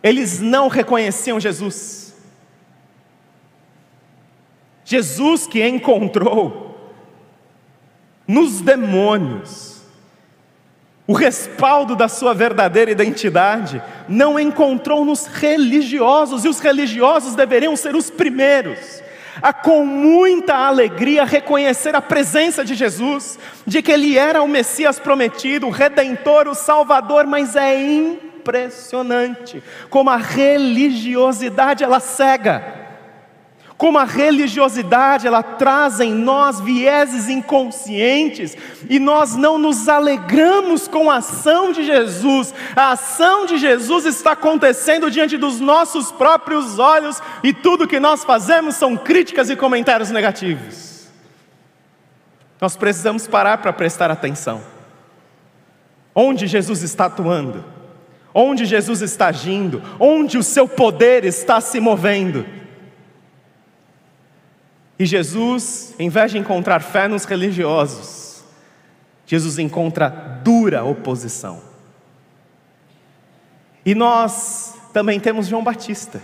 Eles 0.00 0.40
não 0.40 0.68
reconheciam 0.68 1.40
Jesus. 1.40 2.14
Jesus 4.84 5.46
que 5.46 5.66
encontrou 5.66 6.94
nos 8.26 8.60
demônios 8.60 9.77
o 11.08 11.14
respaldo 11.14 11.96
da 11.96 12.06
sua 12.06 12.34
verdadeira 12.34 12.90
identidade, 12.90 13.82
não 14.06 14.38
encontrou 14.38 15.06
nos 15.06 15.26
religiosos, 15.26 16.44
e 16.44 16.48
os 16.48 16.60
religiosos 16.60 17.34
deveriam 17.34 17.74
ser 17.74 17.96
os 17.96 18.10
primeiros 18.10 19.02
a 19.40 19.52
com 19.52 19.86
muita 19.86 20.54
alegria 20.54 21.24
reconhecer 21.24 21.94
a 21.94 22.02
presença 22.02 22.64
de 22.64 22.74
Jesus, 22.74 23.38
de 23.64 23.80
que 23.80 23.92
Ele 23.92 24.18
era 24.18 24.42
o 24.42 24.48
Messias 24.48 24.98
prometido, 24.98 25.68
o 25.68 25.70
Redentor, 25.70 26.48
o 26.48 26.56
Salvador, 26.56 27.24
mas 27.24 27.54
é 27.54 27.80
impressionante 27.80 29.62
como 29.88 30.10
a 30.10 30.16
religiosidade 30.16 31.84
ela 31.84 32.00
cega 32.00 32.87
como 33.78 33.96
a 33.96 34.04
religiosidade, 34.04 35.28
ela 35.28 35.40
traz 35.40 36.00
em 36.00 36.12
nós 36.12 36.58
vieses 36.60 37.28
inconscientes 37.28 38.56
e 38.90 38.98
nós 38.98 39.36
não 39.36 39.56
nos 39.56 39.88
alegramos 39.88 40.88
com 40.88 41.08
a 41.08 41.18
ação 41.18 41.70
de 41.70 41.84
Jesus. 41.84 42.52
A 42.74 42.90
ação 42.90 43.46
de 43.46 43.56
Jesus 43.56 44.04
está 44.04 44.32
acontecendo 44.32 45.08
diante 45.08 45.36
dos 45.36 45.60
nossos 45.60 46.10
próprios 46.10 46.80
olhos 46.80 47.22
e 47.44 47.52
tudo 47.52 47.86
que 47.86 48.00
nós 48.00 48.24
fazemos 48.24 48.74
são 48.74 48.96
críticas 48.96 49.48
e 49.48 49.54
comentários 49.54 50.10
negativos. 50.10 51.06
Nós 52.60 52.76
precisamos 52.76 53.28
parar 53.28 53.58
para 53.58 53.72
prestar 53.72 54.10
atenção. 54.10 54.60
Onde 56.12 56.48
Jesus 56.48 56.82
está 56.82 57.04
atuando? 57.04 57.64
Onde 58.34 58.66
Jesus 58.66 59.02
está 59.02 59.28
agindo? 59.28 59.80
Onde 60.00 60.36
o 60.36 60.42
seu 60.42 60.66
poder 60.66 61.24
está 61.24 61.60
se 61.60 61.78
movendo? 61.78 62.57
E 64.98 65.06
Jesus, 65.06 65.94
em 65.98 66.08
vez 66.08 66.32
de 66.32 66.38
encontrar 66.38 66.80
fé 66.80 67.06
nos 67.06 67.24
religiosos, 67.24 68.42
Jesus 69.26 69.58
encontra 69.58 70.08
dura 70.42 70.82
oposição. 70.82 71.60
E 73.86 73.94
nós 73.94 74.74
também 74.92 75.20
temos 75.20 75.46
João 75.46 75.62
Batista. 75.62 76.20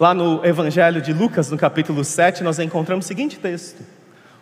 Lá 0.00 0.14
no 0.14 0.44
Evangelho 0.44 1.02
de 1.02 1.12
Lucas, 1.12 1.50
no 1.50 1.58
capítulo 1.58 2.04
7, 2.04 2.42
nós 2.42 2.58
encontramos 2.58 3.04
o 3.04 3.08
seguinte 3.08 3.38
texto: 3.38 3.82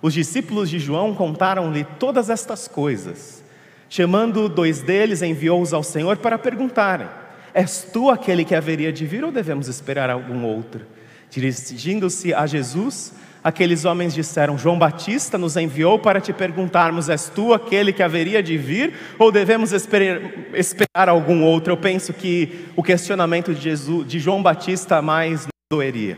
Os 0.01 0.15
discípulos 0.15 0.71
de 0.71 0.79
João 0.79 1.15
contaram-lhe 1.15 1.85
todas 1.99 2.31
estas 2.31 2.69
coisas. 2.69 3.43
Chamando 3.89 4.49
dois 4.49 4.81
deles, 4.81 5.23
enviou-os 5.23 5.73
ao 5.73 5.83
Senhor 5.83 6.19
para 6.19 6.39
perguntarem: 6.39 7.09
És 7.53 7.89
tu 7.93 8.11
aquele 8.11 8.45
que 8.45 8.55
haveria 8.55 8.93
de 8.93 9.07
vir 9.07 9.25
ou 9.25 9.33
devemos 9.33 9.69
esperar 9.69 10.11
algum 10.11 10.45
outro? 10.45 10.94
Dirigindo-se 11.35 12.33
a 12.33 12.47
Jesus, 12.47 13.13
aqueles 13.43 13.85
homens 13.85 14.15
disseram: 14.15 14.57
João 14.57 14.79
Batista 14.79 15.37
nos 15.37 15.57
enviou 15.57 15.99
para 15.99 16.21
te 16.21 16.33
perguntarmos: 16.33 17.09
És 17.09 17.29
tu 17.29 17.53
aquele 17.53 17.93
que 17.93 18.05
haveria 18.05 18.41
de 18.41 18.57
vir 18.57 18.95
ou 19.19 19.33
devemos 19.33 19.73
esperar, 19.73 20.21
esperar 20.55 21.09
algum 21.09 21.43
outro? 21.43 21.73
Eu 21.73 21.77
penso 21.77 22.13
que 22.13 22.67
o 22.77 22.85
questionamento 22.85 23.53
de, 23.53 23.63
Jesus, 23.63 24.07
de 24.07 24.21
João 24.21 24.41
Batista 24.41 25.03
mais 25.03 25.49
doeria. 25.73 26.17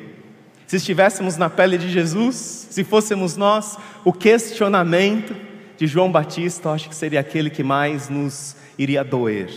Se 0.67 0.77
estivéssemos 0.77 1.39
na 1.39 1.49
pele 1.49 1.79
de 1.79 1.89
Jesus, 1.89 2.67
se 2.69 2.85
fôssemos 2.85 3.39
nós, 3.39 3.79
o 4.05 4.13
questionamento 4.13 5.35
de 5.79 5.87
João 5.87 6.13
Batista, 6.13 6.69
eu 6.69 6.73
acho 6.73 6.89
que 6.91 6.95
seria 6.95 7.21
aquele 7.21 7.49
que 7.49 7.63
mais 7.63 8.11
nos 8.11 8.55
iria 8.79 9.03
doer 9.03 9.49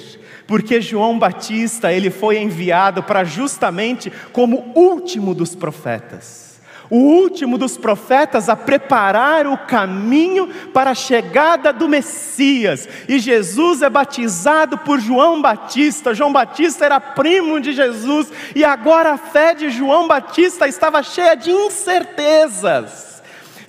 porque 0.49 0.81
João 0.81 1.19
Batista, 1.19 1.93
ele 1.93 2.09
foi 2.09 2.39
enviado 2.39 3.03
para 3.03 3.23
justamente 3.23 4.11
como 4.33 4.73
último 4.73 5.35
dos 5.35 5.53
profetas. 5.53 6.59
O 6.89 6.97
último 6.97 7.55
dos 7.55 7.77
profetas 7.77 8.49
a 8.49 8.55
preparar 8.55 9.45
o 9.45 9.55
caminho 9.55 10.47
para 10.73 10.89
a 10.89 10.95
chegada 10.95 11.71
do 11.71 11.87
Messias. 11.87 12.89
E 13.07 13.19
Jesus 13.19 13.83
é 13.83 13.89
batizado 13.91 14.75
por 14.79 14.99
João 14.99 15.39
Batista. 15.39 16.15
João 16.15 16.33
Batista 16.33 16.83
era 16.83 16.99
primo 16.99 17.59
de 17.61 17.71
Jesus, 17.71 18.31
e 18.55 18.63
agora 18.63 19.11
a 19.11 19.17
fé 19.17 19.53
de 19.53 19.69
João 19.69 20.07
Batista 20.07 20.67
estava 20.67 21.03
cheia 21.03 21.35
de 21.35 21.51
incertezas. 21.51 23.08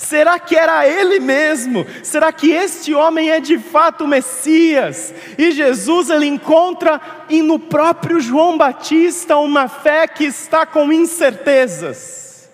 Será 0.01 0.39
que 0.39 0.57
era 0.57 0.89
ele 0.89 1.21
mesmo? 1.21 1.85
Será 2.03 2.33
que 2.33 2.51
este 2.51 2.95
homem 2.95 3.31
é 3.31 3.39
de 3.39 3.59
fato 3.59 4.05
o 4.05 4.09
Messias? 4.09 5.13
E 5.37 5.53
Jesus 5.53 6.09
ele 6.09 6.25
encontra 6.25 6.99
e 7.29 7.43
no 7.43 7.59
próprio 7.59 8.19
João 8.19 8.57
Batista 8.57 9.37
uma 9.37 9.69
fé 9.69 10.09
que 10.09 10.25
está 10.25 10.65
com 10.65 10.91
incertezas, 10.91 12.51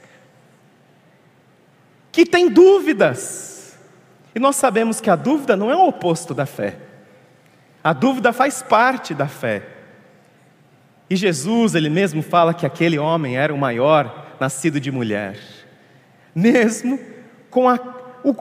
que 2.11 2.27
tem 2.27 2.49
dúvidas. 2.49 3.79
E 4.35 4.41
nós 4.41 4.57
sabemos 4.57 5.01
que 5.01 5.09
a 5.09 5.15
dúvida 5.15 5.57
não 5.57 5.71
é 5.71 5.77
o 5.77 5.87
oposto 5.87 6.35
da 6.35 6.47
fé. 6.47 6.77
A 7.83 7.93
dúvida 7.93 8.33
faz 8.33 8.61
parte 8.61 9.15
da 9.15 9.29
fé. 9.29 9.63
E 11.09 11.15
Jesus, 11.15 11.77
ele 11.77 11.91
mesmo 11.91 12.23
fala 12.23 12.53
que 12.53 12.67
aquele 12.67 12.99
homem 12.99 13.37
era 13.37 13.55
o 13.55 13.59
maior 13.59 14.35
nascido 14.41 14.81
de 14.81 14.91
mulher. 14.91 15.39
Mesmo 16.35 17.15
com 17.57 17.71
a, 17.71 17.81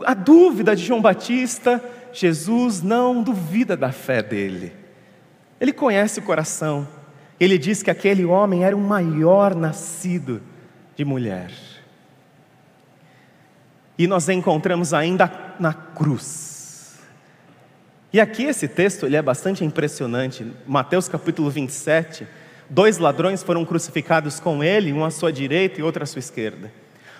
a 0.03 0.13
dúvida 0.13 0.75
de 0.75 0.83
João 0.83 1.01
Batista, 1.01 1.81
Jesus 2.11 2.81
não 2.81 3.23
duvida 3.23 3.77
da 3.77 3.89
fé 3.89 4.21
dele. 4.21 4.73
Ele 5.57 5.71
conhece 5.71 6.19
o 6.19 6.21
coração. 6.21 6.85
Ele 7.39 7.57
diz 7.57 7.81
que 7.81 7.89
aquele 7.89 8.25
homem 8.25 8.65
era 8.65 8.75
o 8.75 8.81
maior 8.81 9.55
nascido 9.55 10.41
de 10.97 11.05
mulher. 11.05 11.49
E 13.97 14.05
nós 14.05 14.27
encontramos 14.27 14.93
ainda 14.93 15.31
na 15.61 15.73
cruz. 15.73 16.99
E 18.11 18.19
aqui 18.19 18.43
esse 18.43 18.67
texto 18.67 19.05
ele 19.05 19.15
é 19.15 19.21
bastante 19.21 19.63
impressionante. 19.63 20.45
Mateus 20.67 21.07
capítulo 21.07 21.49
27, 21.49 22.27
dois 22.69 22.97
ladrões 22.97 23.41
foram 23.41 23.63
crucificados 23.63 24.41
com 24.41 24.61
ele, 24.61 24.91
um 24.91 25.05
à 25.05 25.09
sua 25.09 25.31
direita 25.31 25.79
e 25.79 25.83
outro 25.83 26.03
à 26.03 26.05
sua 26.05 26.19
esquerda. 26.19 26.69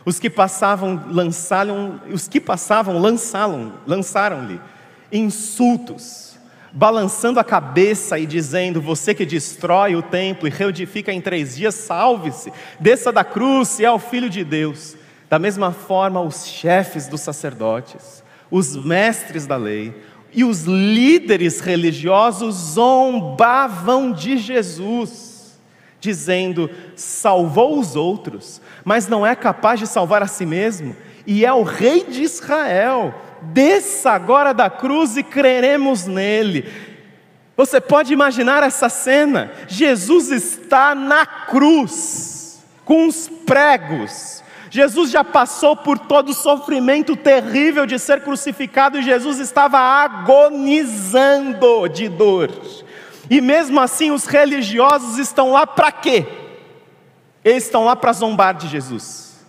Os 0.05 0.19
que 0.19 0.29
passavam 0.29 1.03
lançaram, 1.09 2.00
os 2.12 2.27
que 2.27 2.39
passavam 2.39 3.00
lançaram, 3.00 3.74
lançaram-lhe 3.88 4.62
insultos, 5.12 6.38
balançando 6.71 7.39
a 7.39 7.43
cabeça 7.43 8.19
e 8.19 8.25
dizendo: 8.25 8.79
Você 8.79 9.15
que 9.15 9.25
destrói 9.25 9.95
o 9.95 10.03
templo 10.03 10.47
e 10.47 10.51
reedifica 10.51 11.12
em 11.12 11.19
três 11.19 11.55
dias, 11.55 11.74
salve-se, 11.74 12.53
desça 12.79 13.12
da 13.12 13.24
cruz 13.24 13.69
se 13.69 13.83
é 13.83 13.91
o 13.91 13.97
filho 13.97 14.29
de 14.29 14.43
Deus. 14.43 14.95
Da 15.27 15.39
mesma 15.39 15.71
forma, 15.71 16.21
os 16.21 16.45
chefes 16.45 17.07
dos 17.07 17.21
sacerdotes, 17.21 18.24
os 18.51 18.75
mestres 18.75 19.47
da 19.47 19.57
lei 19.57 19.93
e 20.35 20.43
os 20.43 20.63
líderes 20.63 21.62
religiosos 21.62 22.53
zombavam 22.55 24.12
de 24.12 24.38
Jesus, 24.38 25.25
dizendo: 26.05 26.69
Salvou 26.95 27.79
os 27.79 27.95
outros, 27.95 28.62
mas 28.83 29.07
não 29.07 29.25
é 29.25 29.35
capaz 29.35 29.79
de 29.79 29.88
salvar 29.88 30.21
a 30.21 30.27
si 30.27 30.45
mesmo, 30.45 30.95
e 31.25 31.45
é 31.45 31.51
o 31.51 31.63
Rei 31.63 32.03
de 32.03 32.24
Israel. 32.24 33.13
Desça 33.41 34.12
agora 34.12 34.53
da 34.53 34.69
cruz 34.69 35.17
e 35.17 35.24
creremos 35.24 36.05
nele. 36.05 36.71
Você 37.57 37.81
pode 37.81 38.13
imaginar 38.13 38.63
essa 38.63 38.89
cena? 38.89 39.51
Jesus 39.67 40.31
está 40.31 40.93
na 40.93 41.25
cruz, 41.25 42.63
com 42.83 43.07
os 43.07 43.29
pregos, 43.45 44.43
Jesus 44.75 45.09
já 45.09 45.24
passou 45.24 45.74
por 45.74 45.97
todo 45.97 46.29
o 46.29 46.33
sofrimento 46.33 47.15
terrível 47.15 47.85
de 47.85 47.97
ser 47.97 48.21
crucificado 48.21 48.97
e 48.97 49.03
Jesus 49.03 49.39
estava 49.39 49.79
agonizando 49.79 51.88
de 51.88 52.09
dor. 52.09 52.51
E 53.29 53.41
mesmo 53.41 53.79
assim, 53.79 54.12
os 54.12 54.25
religiosos 54.25 55.17
estão 55.17 55.51
lá 55.51 55.65
para 55.65 55.91
quê? 55.91 56.25
Eles 57.44 57.65
estão 57.65 57.86
lá 57.86 57.96
para 57.96 58.13
zombar 58.13 58.55
de 58.55 58.67
Jesus, 58.67 59.46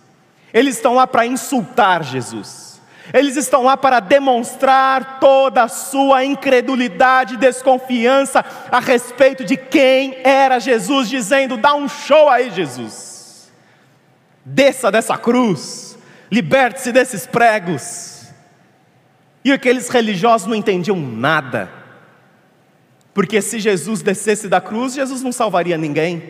eles 0.53 0.75
estão 0.75 0.95
lá 0.95 1.07
para 1.07 1.25
insultar 1.25 2.03
Jesus. 2.03 2.67
Eles 3.13 3.37
estão 3.37 3.63
lá 3.63 3.77
para 3.77 3.99
demonstrar 3.99 5.19
toda 5.19 5.63
a 5.63 5.67
sua 5.67 6.25
incredulidade 6.25 7.35
e 7.35 7.37
desconfiança 7.37 8.43
a 8.69 8.79
respeito 8.79 9.45
de 9.45 9.55
quem 9.55 10.17
era 10.23 10.59
Jesus, 10.59 11.07
dizendo: 11.07 11.55
dá 11.57 11.73
um 11.73 11.87
show 11.87 12.29
aí, 12.29 12.49
Jesus. 12.49 13.49
Desça 14.43 14.91
dessa 14.91 15.17
cruz, 15.17 15.97
liberte-se 16.29 16.91
desses 16.91 17.25
pregos. 17.25 18.27
E 19.43 19.53
aqueles 19.53 19.87
religiosos 19.87 20.47
não 20.47 20.55
entendiam 20.55 20.97
nada, 20.97 21.71
porque 23.17 23.41
se 23.41 23.59
Jesus 23.59 24.03
descesse 24.03 24.47
da 24.47 24.61
cruz, 24.61 24.93
Jesus 24.93 25.23
não 25.23 25.31
salvaria 25.31 25.75
ninguém, 25.75 26.21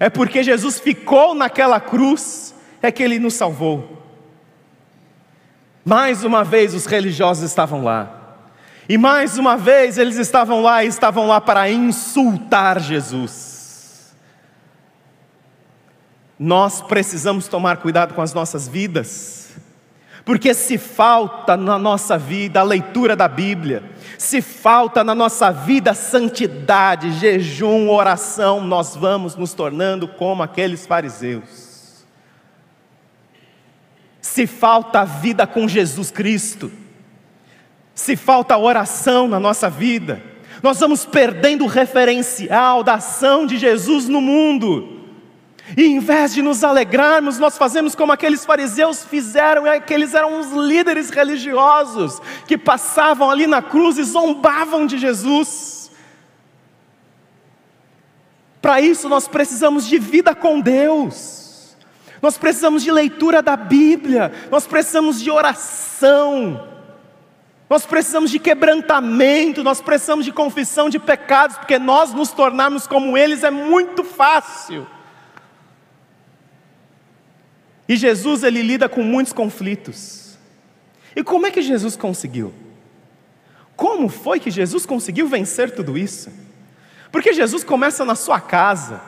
é 0.00 0.08
porque 0.08 0.42
Jesus 0.42 0.80
ficou 0.80 1.34
naquela 1.34 1.78
cruz, 1.78 2.54
é 2.80 2.90
que 2.90 3.02
ele 3.02 3.18
nos 3.18 3.34
salvou. 3.34 4.02
Mais 5.84 6.24
uma 6.24 6.42
vez 6.42 6.72
os 6.72 6.86
religiosos 6.86 7.44
estavam 7.44 7.84
lá. 7.84 8.38
E 8.88 8.96
mais 8.96 9.36
uma 9.36 9.54
vez 9.54 9.98
eles 9.98 10.16
estavam 10.16 10.62
lá 10.62 10.82
e 10.82 10.86
estavam 10.86 11.26
lá 11.26 11.42
para 11.42 11.70
insultar 11.70 12.80
Jesus. 12.80 14.16
Nós 16.38 16.80
precisamos 16.80 17.48
tomar 17.48 17.76
cuidado 17.76 18.14
com 18.14 18.22
as 18.22 18.32
nossas 18.32 18.66
vidas, 18.66 19.50
porque 20.24 20.54
se 20.54 20.78
falta 20.78 21.54
na 21.54 21.78
nossa 21.78 22.16
vida 22.16 22.60
a 22.60 22.62
leitura 22.62 23.14
da 23.14 23.28
Bíblia, 23.28 23.92
se 24.18 24.40
falta 24.40 25.02
na 25.02 25.14
nossa 25.14 25.50
vida 25.50 25.94
santidade, 25.94 27.12
jejum, 27.12 27.88
oração, 27.90 28.60
nós 28.60 28.96
vamos 28.96 29.36
nos 29.36 29.54
tornando 29.54 30.08
como 30.08 30.42
aqueles 30.42 30.86
fariseus 30.86 31.64
se 34.24 34.46
falta 34.46 35.00
a 35.00 35.04
vida 35.04 35.46
com 35.46 35.68
Jesus 35.68 36.10
Cristo, 36.10 36.72
se 37.94 38.16
falta 38.16 38.56
oração 38.56 39.28
na 39.28 39.38
nossa 39.38 39.68
vida, 39.68 40.20
nós 40.62 40.80
vamos 40.80 41.04
perdendo 41.04 41.62
o 41.62 41.68
referencial 41.68 42.82
da 42.82 42.94
ação 42.94 43.46
de 43.46 43.58
Jesus 43.58 44.08
no 44.08 44.22
mundo. 44.22 45.03
E 45.76 45.84
em 45.84 45.98
vez 45.98 46.34
de 46.34 46.42
nos 46.42 46.62
alegrarmos, 46.62 47.38
nós 47.38 47.56
fazemos 47.56 47.94
como 47.94 48.12
aqueles 48.12 48.44
fariseus 48.44 49.04
fizeram, 49.04 49.66
é 49.66 49.80
que 49.80 49.94
eles 49.94 50.14
eram 50.14 50.38
os 50.40 50.52
líderes 50.52 51.10
religiosos 51.10 52.20
que 52.46 52.58
passavam 52.58 53.30
ali 53.30 53.46
na 53.46 53.62
cruz 53.62 53.96
e 53.96 54.02
zombavam 54.02 54.86
de 54.86 54.98
Jesus. 54.98 55.90
Para 58.60 58.80
isso 58.80 59.08
nós 59.08 59.26
precisamos 59.26 59.86
de 59.86 59.98
vida 59.98 60.34
com 60.34 60.60
Deus 60.60 61.44
nós 62.24 62.38
precisamos 62.38 62.82
de 62.82 62.90
leitura 62.90 63.42
da 63.42 63.54
Bíblia, 63.54 64.32
nós 64.50 64.66
precisamos 64.66 65.20
de 65.20 65.30
oração, 65.30 66.66
nós 67.68 67.84
precisamos 67.84 68.30
de 68.30 68.38
quebrantamento, 68.38 69.62
nós 69.62 69.82
precisamos 69.82 70.24
de 70.24 70.32
confissão 70.32 70.88
de 70.88 70.98
pecados, 70.98 71.58
porque 71.58 71.78
nós 71.78 72.14
nos 72.14 72.30
tornarmos 72.30 72.86
como 72.86 73.18
eles 73.18 73.44
é 73.44 73.50
muito 73.50 74.02
fácil. 74.02 74.86
E 77.88 77.96
Jesus 77.96 78.42
ele 78.42 78.62
lida 78.62 78.88
com 78.88 79.02
muitos 79.02 79.32
conflitos. 79.32 80.38
E 81.14 81.22
como 81.22 81.46
é 81.46 81.50
que 81.50 81.62
Jesus 81.62 81.96
conseguiu? 81.96 82.52
Como 83.76 84.08
foi 84.08 84.40
que 84.40 84.50
Jesus 84.50 84.86
conseguiu 84.86 85.26
vencer 85.26 85.70
tudo 85.72 85.98
isso? 85.98 86.30
Porque 87.10 87.32
Jesus 87.32 87.62
começa 87.62 88.04
na 88.04 88.14
sua 88.14 88.40
casa. 88.40 89.00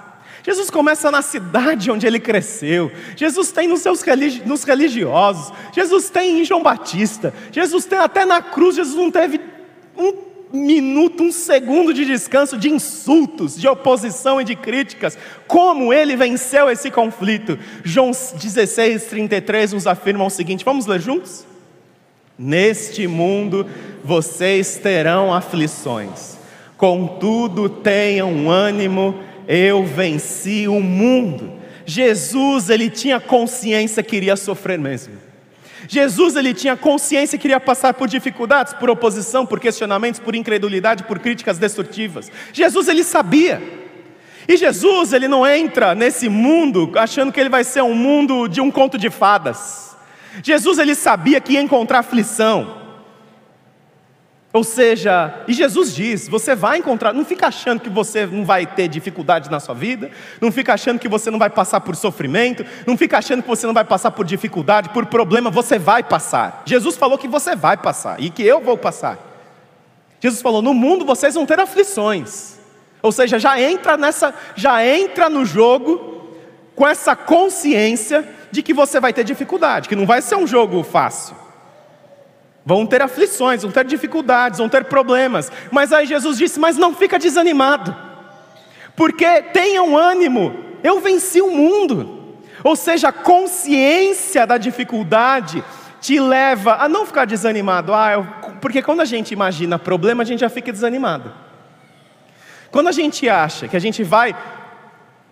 Jesus 0.43 0.71
começa 0.71 1.11
na 1.11 1.23
cidade 1.23 1.91
onde 1.91 2.07
ele 2.07 2.21
cresceu. 2.21 2.93
Jesus 3.17 3.51
tem 3.51 3.67
nos 3.67 3.81
seus 3.81 4.03
religi 4.03 4.43
nos 4.47 4.63
religiosos. 4.63 5.53
Jesus 5.73 6.09
tem 6.09 6.41
em 6.41 6.45
João 6.45 6.63
Batista. 6.63 7.35
Jesus 7.51 7.85
tem 7.85 7.99
até 7.99 8.25
na 8.25 8.41
cruz. 8.41 8.77
Jesus 8.77 8.95
não 8.95 9.11
teve 9.11 9.41
um 9.97 10.26
minuto, 10.57 11.23
um 11.23 11.31
segundo 11.31 11.93
de 11.93 12.05
descanso 12.05 12.57
de 12.57 12.71
insultos, 12.71 13.57
de 13.57 13.69
oposição 13.69 14.41
e 14.41 14.45
de 14.45 14.57
críticas. 14.57 15.17
Como 15.47 15.93
ele 15.93 16.17
venceu 16.17 16.71
esse 16.71 16.91
conflito? 16.91 17.59
João 17.85 18.11
16, 18.11 19.05
33 19.05 19.75
nos 19.75 19.87
afirma 19.87 20.25
o 20.25 20.31
seguinte: 20.31 20.65
vamos 20.65 20.87
ler 20.87 21.01
juntos? 21.01 21.45
Neste 22.39 23.07
mundo 23.07 23.67
vocês 24.05 24.77
terão 24.77 25.33
aflições, 25.33 26.37
contudo 26.77 27.69
tenham 27.69 28.51
ânimo 28.51 29.15
eu 29.47 29.85
venci 29.85 30.67
o 30.67 30.81
mundo. 30.81 31.53
Jesus, 31.85 32.69
ele 32.69 32.91
tinha 32.91 33.21
consciência 33.21 34.03
que 34.03 34.17
iria 34.17 34.37
sofrer 34.37 34.79
mesmo. 34.79 35.15
Jesus, 35.89 36.37
ele 36.37 36.55
tinha 36.55 36.77
consciência 36.77 37.39
que 37.39 37.47
iria 37.47 37.61
passar 37.61 37.95
por 37.95 38.09
dificuldades, 38.09 38.75
por 38.75 38.91
oposição, 38.91 39.45
por 39.45 39.61
questionamentos, 39.61 40.19
por 40.19 40.35
incredulidade, 40.35 41.05
por 41.05 41.19
críticas 41.19 41.59
destrutivas. 41.59 42.31
Jesus, 42.53 42.89
ele 42.89 43.05
sabia. 43.05 43.63
E 44.49 44.57
Jesus, 44.57 45.13
ele 45.13 45.29
não 45.29 45.47
entra 45.47 45.95
nesse 45.95 46.29
mundo 46.29 46.93
achando 46.97 47.33
que 47.33 47.41
ele 47.41 47.49
vai 47.49 47.65
ser 47.65 47.83
um 47.83 47.95
mundo 47.95 48.49
de 48.49 48.61
um 48.61 48.71
conto 48.71 48.97
de 48.97 49.11
fadas. 49.11 49.97
Jesus, 50.43 50.79
ele 50.79 50.95
sabia 50.95 51.41
que 51.41 51.55
ia 51.55 51.61
encontrar 51.61 52.01
aflição, 52.01 52.86
ou 54.57 54.65
seja, 54.65 55.35
e 55.47 55.53
Jesus 55.53 55.95
diz: 55.95 56.29
você 56.29 56.55
vai 56.55 56.79
encontrar, 56.79 57.13
não 57.13 57.27
fica 57.27 57.49
achando 57.49 57.79
que 57.79 57.91
você 57.91 58.25
não 58.25 58.43
vai 58.43 58.65
ter 58.65 58.89
dificuldade 58.89 59.51
na 59.51 59.61
sua 59.61 59.75
vida, 59.75 60.11
não 60.41 60.51
fica 60.51 60.73
achando 60.73 60.99
que 60.99 61.11
você 61.11 61.31
não 61.31 61.39
vai 61.39 61.51
passar 61.51 61.79
por 61.83 61.95
sofrimento, 61.95 62.65
não 62.87 62.97
fica 62.97 63.19
achando 63.19 63.43
que 63.43 63.49
você 63.49 63.67
não 63.67 63.75
vai 63.75 63.85
passar 63.85 64.13
por 64.13 64.25
dificuldade, 64.25 64.89
por 64.89 65.05
problema, 65.05 65.51
você 65.51 65.79
vai 65.79 66.03
passar. 66.03 66.63
Jesus 66.65 66.97
falou 66.97 67.19
que 67.19 67.29
você 67.29 67.55
vai 67.55 67.77
passar 67.77 68.19
e 68.19 68.31
que 68.31 68.43
eu 68.43 68.63
vou 68.63 68.79
passar. 68.79 69.19
Jesus 70.23 70.41
falou: 70.41 70.63
no 70.63 70.73
mundo 70.73 71.05
vocês 71.05 71.35
vão 71.35 71.45
ter 71.45 71.61
aflições. 71.61 72.57
Ou 73.03 73.13
seja, 73.13 73.39
já 73.39 73.61
entra 73.61 73.99
nessa, 73.99 74.35
já 74.55 74.83
entra 74.83 75.29
no 75.29 75.45
jogo 75.45 76.33
com 76.75 76.89
essa 76.89 77.15
consciência 77.15 78.27
de 78.51 78.63
que 78.63 78.73
você 78.73 78.99
vai 79.01 79.13
ter 79.13 79.23
dificuldade, 79.23 79.87
que 79.87 79.95
não 79.95 80.07
vai 80.07 80.23
ser 80.23 80.37
um 80.37 80.47
jogo 80.47 80.83
fácil. 80.83 81.37
Vão 82.67 82.85
ter 82.85 83.01
aflições, 83.01 83.63
vão 83.63 83.71
ter 83.71 83.85
dificuldades, 83.85 84.59
vão 84.59 84.69
ter 84.69 84.85
problemas. 84.87 85.53
Mas 85.71 85.93
aí 85.93 86.05
Jesus 86.05 86.37
disse: 86.37 86.59
Mas 86.59 86.77
não 86.77 86.93
fica 86.93 87.17
desanimado, 87.17 87.95
porque 88.97 89.41
tenham 89.41 89.97
ânimo, 89.97 90.53
eu 90.83 91.01
venci 91.01 91.41
o 91.41 91.53
mundo. 91.53 92.25
Ou 92.65 92.75
seja, 92.75 93.11
a 93.11 93.13
consciência 93.13 94.45
da 94.45 94.59
dificuldade 94.59 95.63
te 96.01 96.19
leva 96.19 96.75
a 96.83 96.89
não 96.89 97.07
ficar 97.07 97.25
desanimado. 97.25 97.95
Ah, 97.95 98.15
eu... 98.15 98.27
porque 98.61 98.83
quando 98.83 99.01
a 99.01 99.05
gente 99.05 99.31
imagina 99.31 99.79
problema, 99.79 100.25
a 100.25 100.27
gente 100.27 100.41
já 100.41 100.49
fica 100.49 100.73
desanimado. 100.73 101.33
Quando 102.73 102.89
a 102.89 102.93
gente 102.93 103.29
acha 103.29 103.69
que 103.69 103.77
a 103.77 103.81
gente 103.81 104.03
vai 104.03 104.35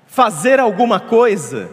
fazer 0.07 0.61
alguma 0.61 1.01
coisa, 1.01 1.69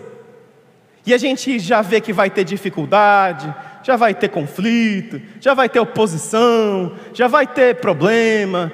e 1.05 1.13
a 1.13 1.17
gente 1.19 1.59
já 1.59 1.83
vê 1.83 2.01
que 2.01 2.11
vai 2.11 2.31
ter 2.31 2.43
dificuldade, 2.43 3.53
já 3.83 3.95
vai 3.95 4.13
ter 4.13 4.29
conflito, 4.29 5.21
já 5.39 5.53
vai 5.53 5.67
ter 5.67 5.79
oposição, 5.79 6.93
já 7.13 7.27
vai 7.27 7.47
ter 7.47 7.75
problema, 7.75 8.71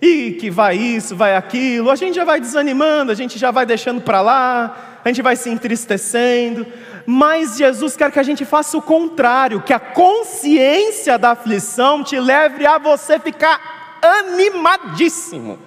e 0.00 0.32
que 0.32 0.50
vai 0.50 0.76
isso, 0.76 1.16
vai 1.16 1.36
aquilo, 1.36 1.90
a 1.90 1.96
gente 1.96 2.14
já 2.14 2.24
vai 2.24 2.40
desanimando, 2.40 3.10
a 3.10 3.14
gente 3.14 3.38
já 3.38 3.50
vai 3.50 3.64
deixando 3.64 4.00
para 4.00 4.20
lá, 4.20 5.00
a 5.04 5.08
gente 5.08 5.22
vai 5.22 5.36
se 5.36 5.48
entristecendo, 5.48 6.66
mas 7.06 7.56
Jesus 7.56 7.96
quer 7.96 8.10
que 8.10 8.18
a 8.18 8.22
gente 8.22 8.44
faça 8.44 8.76
o 8.76 8.82
contrário, 8.82 9.62
que 9.62 9.72
a 9.72 9.80
consciência 9.80 11.16
da 11.16 11.30
aflição 11.30 12.02
te 12.02 12.18
leve 12.18 12.66
a 12.66 12.78
você 12.78 13.18
ficar 13.18 13.98
animadíssimo. 14.02 15.58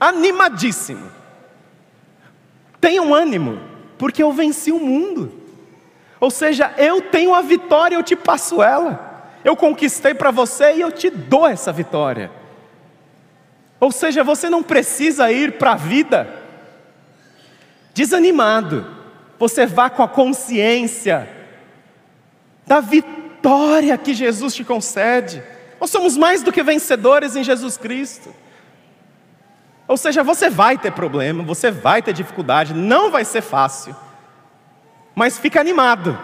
Animadíssimo. 0.00 1.12
Tenha 2.80 3.02
um 3.02 3.14
ânimo, 3.14 3.60
porque 3.96 4.22
eu 4.22 4.32
venci 4.32 4.72
o 4.72 4.80
mundo. 4.80 5.43
Ou 6.24 6.30
seja, 6.30 6.72
eu 6.78 7.02
tenho 7.02 7.34
a 7.34 7.42
vitória, 7.42 7.96
eu 7.96 8.02
te 8.02 8.16
passo 8.16 8.62
ela. 8.62 9.30
Eu 9.44 9.54
conquistei 9.54 10.14
para 10.14 10.30
você 10.30 10.72
e 10.72 10.80
eu 10.80 10.90
te 10.90 11.10
dou 11.10 11.46
essa 11.46 11.70
vitória. 11.70 12.30
Ou 13.78 13.92
seja, 13.92 14.24
você 14.24 14.48
não 14.48 14.62
precisa 14.62 15.30
ir 15.30 15.58
para 15.58 15.72
a 15.72 15.74
vida 15.74 16.26
desanimado. 17.92 18.86
Você 19.38 19.66
vá 19.66 19.90
com 19.90 20.02
a 20.02 20.08
consciência 20.08 21.28
da 22.66 22.80
vitória 22.80 23.98
que 23.98 24.14
Jesus 24.14 24.54
te 24.54 24.64
concede. 24.64 25.42
Nós 25.78 25.90
somos 25.90 26.16
mais 26.16 26.42
do 26.42 26.50
que 26.50 26.62
vencedores 26.62 27.36
em 27.36 27.44
Jesus 27.44 27.76
Cristo. 27.76 28.34
Ou 29.86 29.98
seja, 29.98 30.22
você 30.22 30.48
vai 30.48 30.78
ter 30.78 30.92
problema, 30.92 31.42
você 31.42 31.70
vai 31.70 32.00
ter 32.00 32.14
dificuldade, 32.14 32.72
não 32.72 33.10
vai 33.10 33.26
ser 33.26 33.42
fácil. 33.42 33.94
Mas 35.14 35.38
fica 35.38 35.60
animado, 35.60 36.18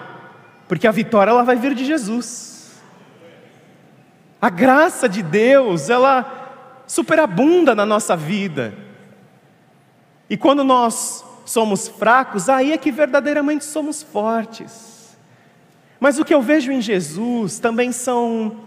porque 0.66 0.86
a 0.86 0.90
vitória 0.90 1.30
ela 1.30 1.44
vai 1.44 1.56
vir 1.56 1.74
de 1.74 1.84
Jesus. 1.84 2.80
A 4.40 4.50
graça 4.50 5.08
de 5.08 5.22
Deus, 5.22 5.88
ela 5.88 6.82
superabunda 6.86 7.74
na 7.74 7.86
nossa 7.86 8.16
vida. 8.16 8.74
E 10.28 10.36
quando 10.36 10.64
nós 10.64 11.24
somos 11.44 11.88
fracos, 11.88 12.48
aí 12.48 12.72
é 12.72 12.78
que 12.78 12.90
verdadeiramente 12.90 13.64
somos 13.64 14.02
fortes. 14.02 15.16
Mas 15.98 16.18
o 16.18 16.24
que 16.24 16.32
eu 16.32 16.40
vejo 16.40 16.72
em 16.72 16.80
Jesus 16.80 17.58
também 17.58 17.92
são. 17.92 18.64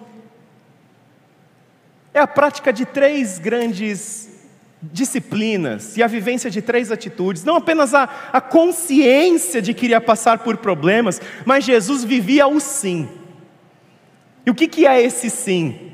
É 2.14 2.20
a 2.20 2.28
prática 2.28 2.72
de 2.72 2.86
três 2.86 3.40
grandes 3.40 4.33
disciplinas 4.92 5.96
e 5.96 6.04
a 6.04 6.08
vivência 6.08 6.50
de 6.50 6.62
três 6.62 6.92
atitudes, 6.92 7.44
não 7.44 7.56
apenas 7.56 7.94
a, 7.94 8.10
a 8.34 8.42
consciência 8.42 9.62
de 9.62 9.74
que 9.74 9.86
iria 9.86 10.02
passar 10.02 10.40
por 10.40 10.58
problemas, 10.58 11.22
mas 11.46 11.64
Jesus 11.64 12.04
vivia 12.04 12.48
o 12.48 12.60
sim. 12.60 13.08
E 14.46 14.50
o 14.50 14.56
que, 14.56 14.68
que 14.68 14.86
é 14.86 15.02
esse 15.02 15.30
sim? 15.30 15.92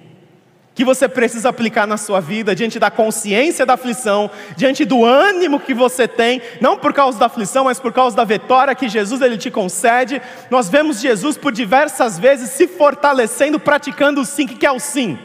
Que 0.74 0.84
você 0.84 1.08
precisa 1.08 1.50
aplicar 1.50 1.86
na 1.86 1.98
sua 1.98 2.20
vida, 2.20 2.56
diante 2.56 2.80
da 2.80 2.90
consciência 2.90 3.66
da 3.66 3.74
aflição, 3.74 4.32
diante 4.56 4.86
do 4.86 5.06
ânimo 5.06 5.60
que 5.60 5.74
você 5.74 6.08
tem, 6.08 6.42
não 6.60 6.78
por 6.78 6.94
causa 6.94 7.20
da 7.20 7.28
aflição, 7.28 7.66
mas 7.66 7.80
por 7.80 7.94
causa 7.94 8.16
da 8.16 8.24
vitória 8.24 8.74
que 8.74 8.90
Jesus 8.90 9.22
ele 9.22 9.38
te 9.38 9.52
concede. 9.52 10.22
Nós 10.50 10.68
vemos 10.68 11.00
Jesus 11.00 11.38
por 11.38 11.52
diversas 11.52 12.18
vezes 12.18 12.50
se 12.52 12.68
fortalecendo, 12.68 13.60
praticando 13.60 14.22
o 14.22 14.26
sim. 14.26 14.46
O 14.46 14.48
que 14.48 14.66
é 14.66 14.72
o 14.72 14.80
sim? 14.80 15.20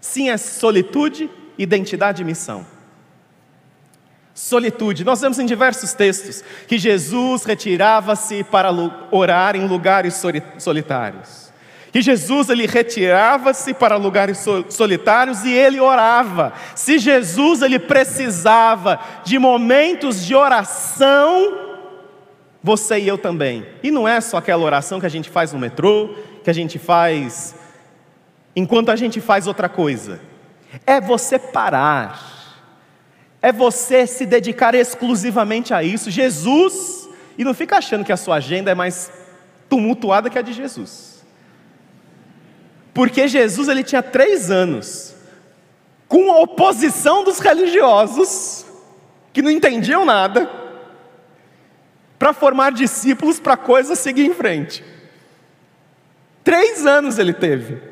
Sim 0.00 0.30
é 0.30 0.36
solitude, 0.38 1.28
identidade 1.58 2.22
e 2.22 2.24
missão. 2.24 2.66
Solitude. 4.34 5.04
Nós 5.04 5.20
vemos 5.20 5.38
em 5.38 5.46
diversos 5.46 5.92
textos 5.92 6.42
que 6.66 6.78
Jesus 6.78 7.44
retirava-se 7.44 8.42
para 8.44 8.70
orar 9.10 9.54
em 9.54 9.66
lugares 9.66 10.20
solitários. 10.58 11.52
Que 11.92 12.00
Jesus 12.00 12.48
ele 12.48 12.66
retirava-se 12.66 13.74
para 13.74 13.96
lugares 13.96 14.42
solitários 14.70 15.44
e 15.44 15.52
ele 15.52 15.78
orava. 15.78 16.54
Se 16.74 16.98
Jesus 16.98 17.60
ele 17.60 17.78
precisava 17.78 18.98
de 19.22 19.38
momentos 19.38 20.24
de 20.24 20.34
oração, 20.34 21.58
você 22.62 22.98
e 23.00 23.08
eu 23.08 23.18
também. 23.18 23.66
E 23.82 23.90
não 23.90 24.08
é 24.08 24.18
só 24.22 24.38
aquela 24.38 24.64
oração 24.64 24.98
que 24.98 25.04
a 25.04 25.10
gente 25.10 25.28
faz 25.28 25.52
no 25.52 25.58
metrô, 25.58 26.14
que 26.42 26.48
a 26.48 26.54
gente 26.54 26.78
faz 26.78 27.54
enquanto 28.56 28.90
a 28.90 28.96
gente 28.96 29.20
faz 29.20 29.46
outra 29.46 29.68
coisa 29.68 30.31
é 30.86 31.00
você 31.00 31.38
parar, 31.38 32.20
é 33.40 33.52
você 33.52 34.06
se 34.06 34.24
dedicar 34.24 34.74
exclusivamente 34.74 35.74
a 35.74 35.82
isso. 35.82 36.10
Jesus, 36.10 37.08
e 37.36 37.44
não 37.44 37.54
fica 37.54 37.76
achando 37.76 38.04
que 38.04 38.12
a 38.12 38.16
sua 38.16 38.36
agenda 38.36 38.70
é 38.70 38.74
mais 38.74 39.10
tumultuada 39.68 40.30
que 40.30 40.38
a 40.38 40.42
de 40.42 40.52
Jesus, 40.52 41.24
porque 42.94 43.26
Jesus 43.26 43.68
ele 43.68 43.82
tinha 43.82 44.02
três 44.02 44.50
anos, 44.50 45.14
com 46.08 46.30
a 46.30 46.40
oposição 46.40 47.24
dos 47.24 47.38
religiosos, 47.38 48.66
que 49.32 49.40
não 49.40 49.50
entendiam 49.50 50.04
nada, 50.04 50.50
para 52.18 52.32
formar 52.32 52.70
discípulos 52.70 53.40
para 53.40 53.54
a 53.54 53.56
coisa 53.56 53.96
seguir 53.96 54.24
em 54.26 54.34
frente. 54.34 54.84
Três 56.44 56.86
anos 56.86 57.18
ele 57.18 57.32
teve. 57.32 57.82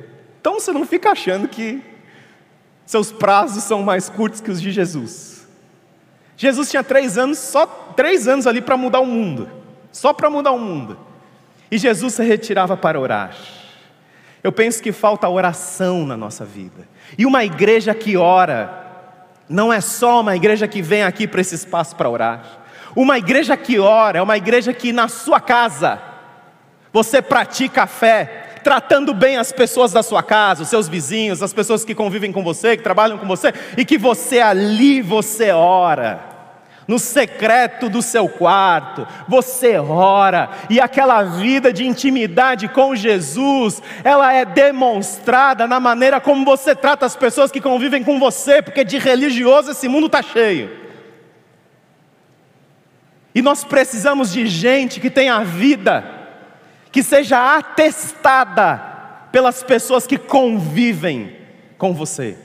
Então 0.40 0.54
você 0.54 0.70
não 0.70 0.86
fica 0.86 1.10
achando 1.10 1.48
que 1.48 1.82
seus 2.90 3.12
prazos 3.12 3.62
são 3.62 3.84
mais 3.84 4.08
curtos 4.08 4.40
que 4.40 4.50
os 4.50 4.60
de 4.60 4.72
Jesus. 4.72 5.46
Jesus 6.36 6.68
tinha 6.68 6.82
três 6.82 7.16
anos, 7.16 7.38
só 7.38 7.64
três 7.94 8.26
anos 8.26 8.48
ali 8.48 8.60
para 8.60 8.76
mudar 8.76 8.98
o 8.98 9.06
mundo, 9.06 9.48
só 9.92 10.12
para 10.12 10.28
mudar 10.28 10.50
o 10.50 10.58
mundo. 10.58 10.98
E 11.70 11.78
Jesus 11.78 12.14
se 12.14 12.24
retirava 12.24 12.76
para 12.76 12.98
orar. 12.98 13.36
Eu 14.42 14.50
penso 14.50 14.82
que 14.82 14.90
falta 14.90 15.28
oração 15.28 16.04
na 16.04 16.16
nossa 16.16 16.44
vida. 16.44 16.88
E 17.16 17.24
uma 17.24 17.44
igreja 17.44 17.94
que 17.94 18.16
ora, 18.16 18.84
não 19.48 19.72
é 19.72 19.80
só 19.80 20.20
uma 20.20 20.34
igreja 20.34 20.66
que 20.66 20.82
vem 20.82 21.04
aqui 21.04 21.28
para 21.28 21.42
esse 21.42 21.54
espaço 21.54 21.94
para 21.94 22.10
orar. 22.10 22.58
Uma 22.96 23.18
igreja 23.18 23.56
que 23.56 23.78
ora 23.78 24.18
é 24.18 24.22
uma 24.22 24.36
igreja 24.36 24.72
que 24.72 24.92
na 24.92 25.06
sua 25.06 25.40
casa 25.40 26.02
você 26.92 27.22
pratica 27.22 27.84
a 27.84 27.86
fé, 27.86 28.49
tratando 28.62 29.12
bem 29.12 29.36
as 29.36 29.52
pessoas 29.52 29.92
da 29.92 30.02
sua 30.02 30.22
casa, 30.22 30.62
os 30.62 30.68
seus 30.68 30.88
vizinhos, 30.88 31.42
as 31.42 31.52
pessoas 31.52 31.84
que 31.84 31.94
convivem 31.94 32.32
com 32.32 32.42
você, 32.42 32.76
que 32.76 32.82
trabalham 32.82 33.18
com 33.18 33.26
você, 33.26 33.52
e 33.76 33.84
que 33.84 33.98
você 33.98 34.40
ali 34.40 35.00
você 35.02 35.50
ora. 35.50 36.30
No 36.86 36.98
secreto 36.98 37.88
do 37.88 38.02
seu 38.02 38.28
quarto, 38.28 39.06
você 39.28 39.78
ora, 39.78 40.50
e 40.68 40.80
aquela 40.80 41.22
vida 41.22 41.72
de 41.72 41.86
intimidade 41.86 42.66
com 42.66 42.96
Jesus, 42.96 43.80
ela 44.02 44.32
é 44.32 44.44
demonstrada 44.44 45.68
na 45.68 45.78
maneira 45.78 46.20
como 46.20 46.44
você 46.44 46.74
trata 46.74 47.06
as 47.06 47.14
pessoas 47.14 47.52
que 47.52 47.60
convivem 47.60 48.02
com 48.02 48.18
você, 48.18 48.60
porque 48.60 48.82
de 48.82 48.98
religioso 48.98 49.70
esse 49.70 49.86
mundo 49.86 50.06
está 50.06 50.20
cheio. 50.20 50.80
E 53.32 53.40
nós 53.40 53.62
precisamos 53.62 54.32
de 54.32 54.46
gente 54.48 54.98
que 54.98 55.10
tenha 55.10 55.44
vida, 55.44 56.19
que 56.92 57.02
seja 57.02 57.56
atestada 57.56 58.90
pelas 59.30 59.62
pessoas 59.62 60.06
que 60.06 60.18
convivem 60.18 61.36
com 61.78 61.94
você. 61.94 62.36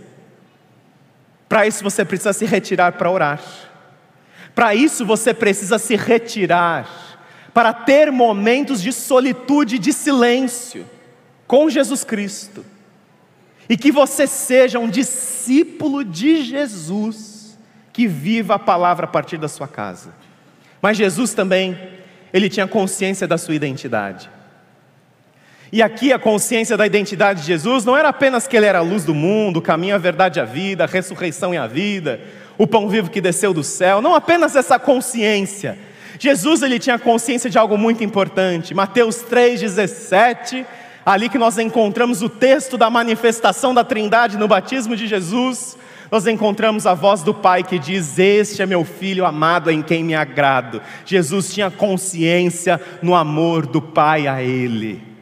Para 1.49 1.67
isso 1.67 1.84
você 1.84 2.03
precisa 2.05 2.34
se 2.34 2.45
retirar 2.45 2.93
para 2.93 3.10
orar. 3.10 3.41
Para 4.53 4.73
isso 4.73 5.05
você 5.05 5.34
precisa 5.34 5.77
se 5.77 5.95
retirar 5.95 6.88
para 7.53 7.73
ter 7.73 8.12
momentos 8.12 8.81
de 8.81 8.91
solitude, 8.91 9.79
de 9.79 9.93
silêncio 9.93 10.86
com 11.47 11.69
Jesus 11.69 12.03
Cristo. 12.03 12.65
E 13.69 13.77
que 13.77 13.91
você 13.91 14.27
seja 14.27 14.77
um 14.77 14.89
discípulo 14.89 16.03
de 16.03 16.43
Jesus 16.43 17.58
que 17.91 18.08
viva 18.08 18.55
a 18.55 18.60
palavra 18.60 19.05
a 19.05 19.10
partir 19.10 19.38
da 19.38 19.47
sua 19.47 19.67
casa. 19.67 20.13
Mas 20.81 20.97
Jesus 20.97 21.34
também, 21.34 21.79
ele 22.34 22.49
tinha 22.49 22.67
consciência 22.67 23.25
da 23.25 23.38
sua 23.38 23.55
identidade. 23.55 24.29
E 25.75 25.83
aqui 25.83 26.13
a 26.13 26.17
consciência 26.17 26.77
da 26.77 26.88
identidade 26.88 27.41
de 27.41 27.47
Jesus 27.47 27.83
não 27.83 27.97
era 27.97 28.07
apenas 28.07 28.47
que 28.47 28.55
ele 28.55 28.65
era 28.65 28.79
a 28.79 28.81
luz 28.81 29.03
do 29.03 29.13
mundo, 29.13 29.57
o 29.57 29.61
caminho, 29.61 29.93
a 29.93 29.97
verdade, 29.97 30.39
a 30.39 30.45
vida, 30.45 30.85
a 30.85 30.88
ressurreição 30.88 31.53
e 31.53 31.57
a 31.57 31.67
vida, 31.67 32.21
o 32.57 32.65
pão 32.65 32.88
vivo 32.88 33.09
que 33.09 33.19
desceu 33.19 33.53
do 33.53 33.61
céu, 33.61 34.01
não 34.01 34.15
apenas 34.15 34.55
essa 34.55 34.79
consciência. 34.79 35.77
Jesus 36.17 36.61
ele 36.61 36.79
tinha 36.79 36.97
consciência 36.97 37.49
de 37.49 37.57
algo 37.57 37.77
muito 37.77 38.05
importante. 38.05 38.73
Mateus 38.73 39.17
3:17, 39.17 40.65
ali 41.05 41.27
que 41.27 41.38
nós 41.38 41.57
encontramos 41.57 42.21
o 42.21 42.29
texto 42.29 42.77
da 42.77 42.89
manifestação 42.89 43.73
da 43.73 43.83
Trindade 43.83 44.38
no 44.38 44.47
batismo 44.47 44.95
de 44.95 45.05
Jesus, 45.07 45.77
nós 46.09 46.25
encontramos 46.25 46.88
a 46.88 46.93
voz 46.93 47.21
do 47.21 47.33
Pai 47.33 47.63
que 47.63 47.77
diz: 47.77 48.17
Este 48.17 48.61
é 48.61 48.65
meu 48.65 48.85
filho 48.85 49.25
amado 49.25 49.69
em 49.69 49.81
quem 49.81 50.05
me 50.05 50.15
agrado. 50.15 50.81
Jesus 51.05 51.53
tinha 51.53 51.69
consciência 51.69 52.79
no 53.01 53.13
amor 53.13 53.65
do 53.65 53.81
Pai 53.81 54.25
a 54.25 54.41
ele. 54.41 55.14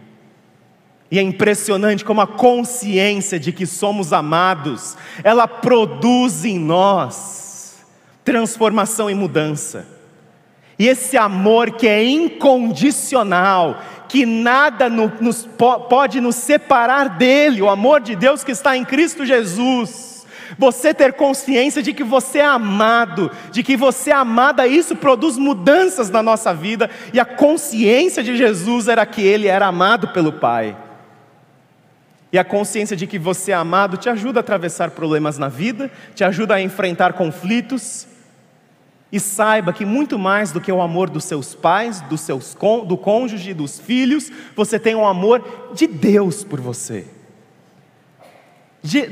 E 1.13 1.19
é 1.19 1.21
impressionante 1.21 2.03
como 2.03 2.21
a 2.21 2.25
consciência 2.25 3.39
de 3.39 3.51
que 3.51 3.67
somos 3.67 4.11
amados, 4.11 4.97
ela 5.23 5.47
produz 5.47 6.43
em 6.43 6.57
nós 6.57 7.85
transformação 8.25 9.11
e 9.11 9.13
mudança. 9.13 9.85
E 10.79 10.87
esse 10.87 11.15
amor 11.15 11.73
que 11.73 11.87
é 11.87 12.03
incondicional, 12.03 13.79
que 14.09 14.25
nada 14.25 14.89
nos, 14.89 15.47
pode 15.87 16.19
nos 16.19 16.33
separar 16.33 17.09
dele, 17.09 17.61
o 17.61 17.69
amor 17.69 18.01
de 18.01 18.15
Deus 18.15 18.43
que 18.43 18.51
está 18.51 18.75
em 18.75 18.83
Cristo 18.83 19.23
Jesus. 19.23 20.25
Você 20.57 20.95
ter 20.95 21.13
consciência 21.13 21.83
de 21.83 21.93
que 21.93 22.03
você 22.03 22.39
é 22.39 22.45
amado, 22.45 23.29
de 23.51 23.61
que 23.61 23.77
você 23.77 24.09
é 24.09 24.15
amada, 24.15 24.65
isso 24.65 24.95
produz 24.95 25.37
mudanças 25.37 26.09
na 26.09 26.23
nossa 26.23 26.55
vida, 26.55 26.89
e 27.13 27.19
a 27.19 27.25
consciência 27.25 28.23
de 28.23 28.35
Jesus 28.35 28.87
era 28.87 29.05
que 29.05 29.21
ele 29.21 29.47
era 29.47 29.67
amado 29.67 30.07
pelo 30.07 30.33
Pai. 30.33 30.75
E 32.33 32.39
a 32.39 32.43
consciência 32.43 32.97
de 32.97 33.05
que 33.05 33.19
você 33.19 33.51
é 33.51 33.53
amado 33.53 33.95
te 33.95 34.09
ajuda 34.09 34.39
a 34.39 34.41
atravessar 34.41 34.89
problemas 34.89 35.37
na 35.37 35.47
vida, 35.47 35.91
te 36.15 36.23
ajuda 36.23 36.55
a 36.55 36.61
enfrentar 36.61 37.13
conflitos. 37.13 38.07
E 39.11 39.19
saiba 39.19 39.71
que 39.71 39.85
muito 39.85 40.17
mais 40.17 40.51
do 40.51 40.59
que 40.59 40.71
o 40.71 40.81
amor 40.81 41.11
dos 41.11 41.25
seus 41.25 41.53
pais, 41.53 42.01
dos 42.01 42.21
seus, 42.21 42.57
do 42.87 42.97
cônjuge, 42.97 43.53
dos 43.53 43.79
filhos, 43.79 44.31
você 44.55 44.79
tem 44.79 44.95
o 44.95 45.05
amor 45.05 45.69
de 45.75 45.85
Deus 45.85 46.43
por 46.43 46.59
você. 46.59 47.05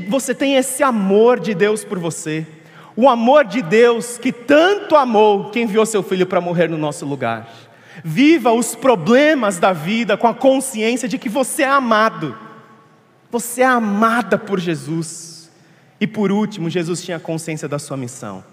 Você 0.09 0.33
tem 0.33 0.55
esse 0.55 0.81
amor 0.81 1.39
de 1.39 1.53
Deus 1.53 1.85
por 1.85 1.99
você. 1.99 2.47
O 2.95 3.07
amor 3.07 3.45
de 3.45 3.61
Deus 3.61 4.17
que 4.17 4.31
tanto 4.31 4.95
amou 4.95 5.51
que 5.51 5.61
enviou 5.61 5.85
seu 5.85 6.01
filho 6.01 6.25
para 6.25 6.41
morrer 6.41 6.67
no 6.67 6.77
nosso 6.77 7.05
lugar. 7.05 7.47
Viva 8.03 8.51
os 8.51 8.73
problemas 8.73 9.59
da 9.59 9.71
vida 9.71 10.17
com 10.17 10.27
a 10.27 10.33
consciência 10.33 11.07
de 11.07 11.19
que 11.19 11.29
você 11.29 11.61
é 11.61 11.69
amado 11.69 12.49
você 13.31 13.61
é 13.61 13.65
amada 13.65 14.37
por 14.37 14.59
Jesus. 14.59 15.49
E 15.99 16.05
por 16.05 16.31
último, 16.31 16.69
Jesus 16.69 17.03
tinha 17.03 17.19
consciência 17.19 17.67
da 17.67 17.79
sua 17.79 17.95
missão. 17.95 18.43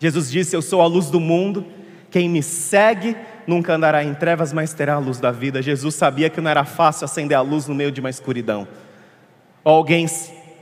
Jesus 0.00 0.30
disse: 0.30 0.56
Eu 0.56 0.62
sou 0.62 0.82
a 0.82 0.86
luz 0.86 1.08
do 1.08 1.20
mundo. 1.20 1.64
Quem 2.10 2.28
me 2.28 2.42
segue 2.42 3.16
nunca 3.46 3.74
andará 3.74 4.04
em 4.04 4.14
trevas, 4.14 4.52
mas 4.52 4.74
terá 4.74 4.94
a 4.94 4.98
luz 4.98 5.18
da 5.18 5.30
vida. 5.30 5.62
Jesus 5.62 5.94
sabia 5.94 6.28
que 6.28 6.40
não 6.40 6.50
era 6.50 6.64
fácil 6.64 7.04
acender 7.04 7.36
a 7.36 7.40
luz 7.40 7.66
no 7.66 7.74
meio 7.74 7.90
de 7.90 8.00
uma 8.00 8.10
escuridão. 8.10 8.68
alguém 9.64 10.06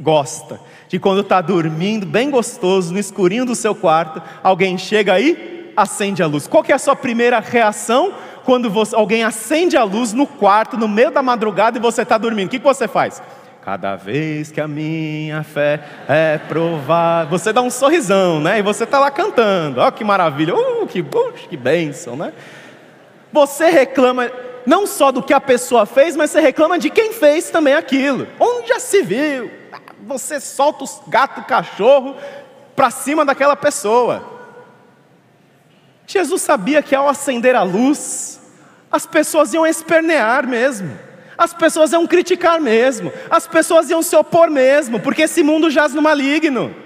gosta 0.01 0.59
de 0.89 0.99
quando 0.99 1.21
está 1.21 1.41
dormindo, 1.41 2.07
bem 2.07 2.31
gostoso, 2.31 2.93
no 2.93 2.99
escurinho 2.99 3.45
do 3.45 3.55
seu 3.55 3.75
quarto, 3.75 4.21
alguém 4.43 4.77
chega 4.77 5.13
aí, 5.13 5.73
acende 5.77 6.23
a 6.23 6.27
luz. 6.27 6.47
Qual 6.47 6.65
é 6.67 6.73
a 6.73 6.79
sua 6.79 6.97
primeira 6.97 7.39
reação 7.39 8.13
quando 8.51 8.69
você, 8.69 8.97
alguém 8.97 9.23
acende 9.23 9.77
a 9.77 9.85
luz 9.85 10.13
no 10.13 10.27
quarto, 10.27 10.77
no 10.77 10.89
meio 10.89 11.13
da 11.13 11.23
madrugada 11.23 11.79
e 11.79 11.81
você 11.81 12.03
está 12.03 12.19
dormindo? 12.19 12.49
O 12.49 12.51
que, 12.51 12.59
que 12.59 12.65
você 12.65 12.89
faz? 12.89 13.23
Cada 13.65 13.95
vez 13.95 14.51
que 14.51 14.61
a 14.61 14.67
minha 14.67 15.45
fé 15.45 15.79
é 16.09 16.37
provada, 16.49 17.31
você 17.31 17.53
dá 17.53 17.63
um 17.63 17.71
sorrisão, 17.71 18.41
né? 18.41 18.59
E 18.59 18.63
você 18.63 18.83
está 18.83 18.99
lá 18.99 19.09
cantando. 19.09 19.81
Oh, 19.81 19.93
que 19.93 20.03
maravilha, 20.03 20.53
uh, 20.57 20.85
que, 20.89 21.01
uh, 21.01 21.33
que 21.49 21.57
bênção, 21.57 22.17
né? 22.17 22.33
Você 23.33 23.71
reclama 23.71 24.29
não 24.67 24.85
só 24.85 25.13
do 25.13 25.23
que 25.23 25.33
a 25.33 25.41
pessoa 25.41 25.87
fez, 25.87 26.17
mas 26.17 26.33
você 26.33 26.41
reclama 26.41 26.77
de 26.77 26.91
quem 26.91 27.13
fez 27.13 27.51
também 27.51 27.75
aquilo. 27.75 28.27
Onde 28.41 28.67
já 28.67 28.81
se 28.81 29.01
viu? 29.01 29.49
Você 30.09 30.41
solta 30.41 30.83
os 30.83 31.01
gato 31.07 31.47
cachorro 31.47 32.17
para 32.75 32.91
cima 32.91 33.25
daquela 33.25 33.55
pessoa. 33.55 34.25
Jesus 36.05 36.43
sabia 36.43 36.83
que 36.83 36.97
ao 36.97 37.09
acender 37.09 37.55
a 37.55 37.63
luz, 37.63 38.39
as 38.90 39.07
pessoas 39.07 39.53
iam 39.55 39.66
espernear 39.66 40.46
mesmo 40.46 41.11
as 41.40 41.55
pessoas 41.55 41.90
iam 41.90 42.07
criticar 42.07 42.61
mesmo, 42.61 43.11
as 43.31 43.46
pessoas 43.46 43.88
iam 43.88 44.03
se 44.03 44.14
opor 44.14 44.50
mesmo, 44.50 45.00
porque 45.00 45.22
esse 45.22 45.42
mundo 45.42 45.70
jaz 45.70 45.94
no 45.94 46.03
maligno. 46.03 46.76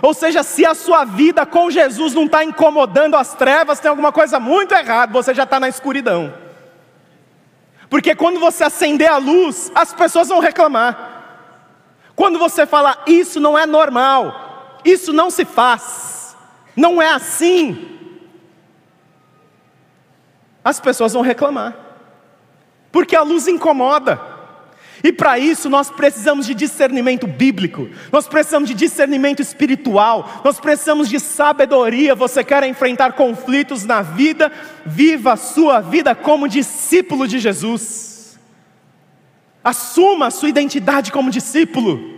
Ou 0.00 0.14
seja, 0.14 0.42
se 0.42 0.64
a 0.64 0.74
sua 0.74 1.04
vida 1.04 1.44
com 1.44 1.70
Jesus 1.70 2.14
não 2.14 2.24
está 2.24 2.42
incomodando 2.42 3.16
as 3.16 3.34
trevas, 3.34 3.80
tem 3.80 3.90
alguma 3.90 4.10
coisa 4.10 4.40
muito 4.40 4.72
errada, 4.72 5.12
você 5.12 5.34
já 5.34 5.42
está 5.42 5.60
na 5.60 5.68
escuridão. 5.68 6.32
Porque 7.90 8.14
quando 8.14 8.40
você 8.40 8.64
acender 8.64 9.10
a 9.10 9.18
luz, 9.18 9.70
as 9.74 9.92
pessoas 9.92 10.28
vão 10.28 10.40
reclamar. 10.40 11.16
Quando 12.16 12.38
você 12.38 12.64
falar, 12.64 13.02
isso 13.06 13.38
não 13.38 13.58
é 13.58 13.66
normal, 13.66 14.80
isso 14.86 15.12
não 15.12 15.28
se 15.28 15.44
faz, 15.44 16.34
não 16.74 17.02
é 17.02 17.12
assim, 17.12 17.97
as 20.64 20.80
pessoas 20.80 21.12
vão 21.12 21.22
reclamar 21.22 21.88
porque 22.90 23.16
a 23.16 23.22
luz 23.22 23.46
incomoda. 23.46 24.20
E 25.04 25.12
para 25.12 25.38
isso 25.38 25.70
nós 25.70 25.90
precisamos 25.90 26.44
de 26.44 26.54
discernimento 26.54 27.24
bíblico, 27.24 27.88
nós 28.10 28.26
precisamos 28.26 28.68
de 28.68 28.74
discernimento 28.74 29.40
espiritual, 29.40 30.42
nós 30.44 30.58
precisamos 30.58 31.08
de 31.08 31.20
sabedoria. 31.20 32.16
Você 32.16 32.42
quer 32.42 32.64
enfrentar 32.64 33.12
conflitos 33.12 33.84
na 33.84 34.02
vida? 34.02 34.50
Viva 34.84 35.34
a 35.34 35.36
sua 35.36 35.80
vida 35.80 36.16
como 36.16 36.48
discípulo 36.48 37.28
de 37.28 37.38
Jesus. 37.38 38.36
Assuma 39.62 40.26
a 40.26 40.30
sua 40.32 40.48
identidade 40.48 41.12
como 41.12 41.30
discípulo. 41.30 42.17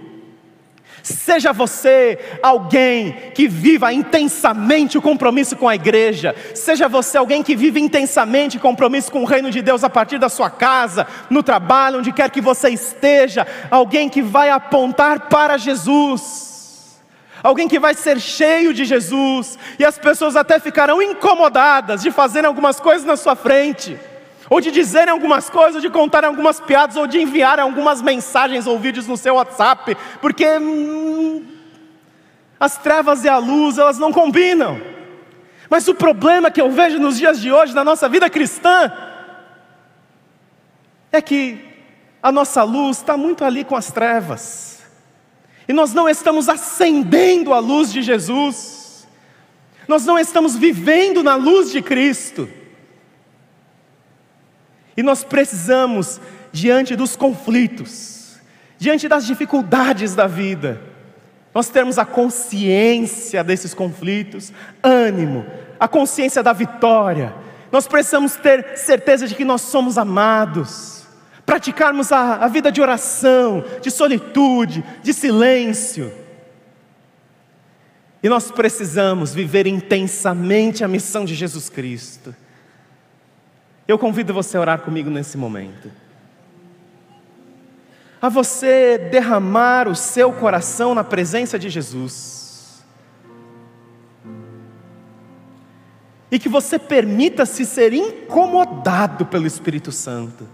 Seja 1.03 1.53
você 1.53 2.19
alguém 2.43 3.33
que 3.35 3.49
viva 3.49 3.93
intensamente 3.93 4.99
o 4.99 5.03
compromisso 5.03 5.57
com 5.57 5.69
a 5.69 5.75
igreja, 5.75 6.35
seja 6.55 6.89
você 6.89 7.17
alguém 7.17 7.43
que 7.43 7.57
vive 7.57 7.81
intensamente 7.81 8.59
o 8.59 8.61
compromisso 8.61 9.11
com 9.11 9.23
o 9.23 9.27
reino 9.27 9.51
de 9.51 9.63
Deus 9.63 9.83
a 9.83 9.91
partir 9.91 10.19
da 10.19 10.29
sua 10.29 10.51
casa, 10.51 11.07
no 11.31 11.43
trabalho, 11.43 11.99
onde 11.99 12.13
quer 12.13 12.31
que 12.31 12.41
você 12.41 12.69
esteja, 12.71 13.47
alguém 13.71 14.09
que 14.09 14.21
vai 14.21 14.51
apontar 14.51 15.29
para 15.29 15.57
Jesus, 15.57 17.01
alguém 17.43 17.69
que 17.69 17.79
vai 17.79 17.95
ser 17.95 18.21
cheio 18.21 18.75
de 18.75 18.85
Jesus, 18.85 19.59
e 19.79 19.85
as 19.85 19.99
pessoas 19.99 20.37
até 20.37 20.59
ficarão 20.59 21.01
incomodadas 21.01 22.03
de 22.03 22.11
fazer 22.11 22.45
algumas 22.45 22.79
coisas 22.79 23.07
na 23.07 23.17
sua 23.17 23.35
frente 23.35 23.99
ou 24.51 24.61
de 24.61 24.73
dizerem 24.73 25.13
algumas 25.13 25.49
coisas, 25.49 25.77
ou 25.77 25.81
de 25.81 25.89
contarem 25.89 26.29
algumas 26.29 26.59
piadas, 26.59 26.97
ou 26.97 27.07
de 27.07 27.23
enviarem 27.23 27.63
algumas 27.63 28.03
mensagens 28.03 28.67
ou 28.67 28.81
vídeos 28.81 29.07
no 29.07 29.17
seu 29.17 29.37
WhatsApp, 29.37 29.97
porque 30.21 30.45
hum, 30.59 31.47
as 32.59 32.77
trevas 32.77 33.23
e 33.25 33.29
a 33.29 33.39
luz, 33.39 33.79
elas 33.79 33.97
não 33.97 34.13
combinam. 34.13 34.83
Mas 35.71 35.87
o 35.87 35.95
problema 35.95 36.51
que 36.51 36.61
eu 36.61 36.69
vejo 36.69 36.99
nos 36.99 37.17
dias 37.17 37.41
de 37.41 37.53
hoje, 37.53 37.73
na 37.73 37.85
nossa 37.85 38.09
vida 38.09 38.29
cristã, 38.29 38.93
é 41.13 41.23
que 41.23 41.65
a 42.21 42.33
nossa 42.33 42.65
luz 42.65 42.97
está 42.97 43.17
muito 43.17 43.45
ali 43.45 43.63
com 43.63 43.77
as 43.77 43.93
trevas, 43.93 44.83
e 45.69 45.73
nós 45.73 45.95
não 45.95 46.09
estamos 46.09 46.49
acendendo 46.49 47.55
a 47.55 47.61
luz 47.61 47.93
de 47.93 48.03
Jesus, 48.03 49.07
nós 49.87 50.05
não 50.05 50.19
estamos 50.19 50.57
vivendo 50.57 51.23
na 51.23 51.37
luz 51.37 51.71
de 51.71 51.81
Cristo. 51.81 52.49
E 55.01 55.03
nós 55.03 55.25
precisamos, 55.25 56.21
diante 56.53 56.95
dos 56.95 57.17
conflitos, 57.17 58.37
diante 58.77 59.09
das 59.09 59.25
dificuldades 59.25 60.15
da 60.15 60.27
vida, 60.27 60.79
nós 61.55 61.71
termos 61.71 61.99
a 61.99 62.05
consciência 62.05 63.43
desses 63.43 63.73
conflitos, 63.73 64.53
ânimo, 64.83 65.47
a 65.81 65.89
consciência 65.89 66.43
da 66.43 66.53
vitória. 66.53 67.35
Nós 67.73 67.87
precisamos 67.87 68.37
ter 68.37 68.77
certeza 68.77 69.27
de 69.27 69.35
que 69.35 69.43
nós 69.43 69.63
somos 69.63 69.97
amados, 69.97 71.07
praticarmos 71.47 72.13
a, 72.13 72.35
a 72.35 72.49
vida 72.49 72.71
de 72.71 72.83
oração, 72.83 73.65
de 73.81 73.91
solitude, 73.91 74.85
de 75.03 75.15
silêncio. 75.15 76.13
E 78.23 78.29
nós 78.29 78.51
precisamos 78.51 79.33
viver 79.33 79.67
intensamente 79.67 80.85
a 80.85 80.89
missão 80.89 81.25
de 81.25 81.35
Jesus 81.35 81.71
Cristo. 81.71 82.35
Eu 83.90 83.98
convido 83.98 84.33
você 84.33 84.57
a 84.57 84.61
orar 84.61 84.79
comigo 84.83 85.11
nesse 85.11 85.37
momento. 85.37 85.90
A 88.22 88.29
você 88.29 88.96
derramar 89.11 89.88
o 89.88 89.96
seu 89.96 90.33
coração 90.33 90.94
na 90.94 91.03
presença 91.03 91.59
de 91.59 91.68
Jesus. 91.68 92.85
E 96.31 96.38
que 96.38 96.48
você 96.48 96.79
permita-se 96.79 97.66
ser 97.66 97.92
incomodado 97.92 99.26
pelo 99.26 99.44
Espírito 99.44 99.90
Santo. 99.90 100.46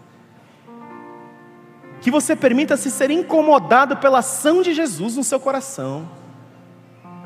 Que 2.00 2.10
você 2.10 2.34
permita-se 2.34 2.90
ser 2.90 3.10
incomodado 3.10 3.98
pela 3.98 4.20
ação 4.20 4.62
de 4.62 4.72
Jesus 4.72 5.14
no 5.14 5.22
seu 5.22 5.38
coração. 5.38 6.08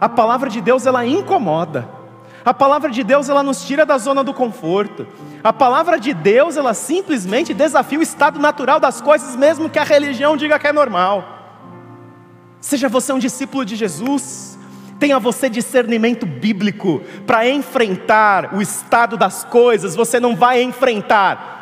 A 0.01 0.09
palavra 0.09 0.51
de 0.51 0.61
Deus, 0.61 0.87
ela 0.87 1.07
incomoda. 1.07 2.00
A 2.45 2.55
palavra 2.55 2.91
de 2.91 3.05
Deus 3.05 3.29
ela 3.29 3.43
nos 3.43 3.65
tira 3.65 3.85
da 3.85 3.99
zona 3.99 4.25
do 4.25 4.33
conforto. 4.33 5.07
A 5.45 5.53
palavra 5.53 5.99
de 5.99 6.15
Deus 6.15 6.57
ela 6.57 6.73
simplesmente 6.73 7.53
desafia 7.53 7.99
o 7.99 8.03
estado 8.03 8.39
natural 8.39 8.81
das 8.81 9.01
coisas, 9.01 9.37
mesmo 9.37 9.69
que 9.69 9.79
a 9.79 9.85
religião 9.85 10.37
diga 10.37 10.59
que 10.59 10.67
é 10.67 10.73
normal. 10.73 11.39
Seja 12.61 12.89
você 12.89 13.13
um 13.13 13.19
discípulo 13.19 13.65
de 13.65 13.77
Jesus, 13.77 14.59
tenha 14.99 15.19
você 15.19 15.49
discernimento 15.49 16.27
bíblico 16.27 17.03
para 17.27 17.49
enfrentar 17.49 18.55
o 18.55 18.61
estado 18.61 19.17
das 19.17 19.45
coisas. 19.45 19.97
Você 19.97 20.21
não 20.21 20.37
vai 20.37 20.63
enfrentar 20.63 21.60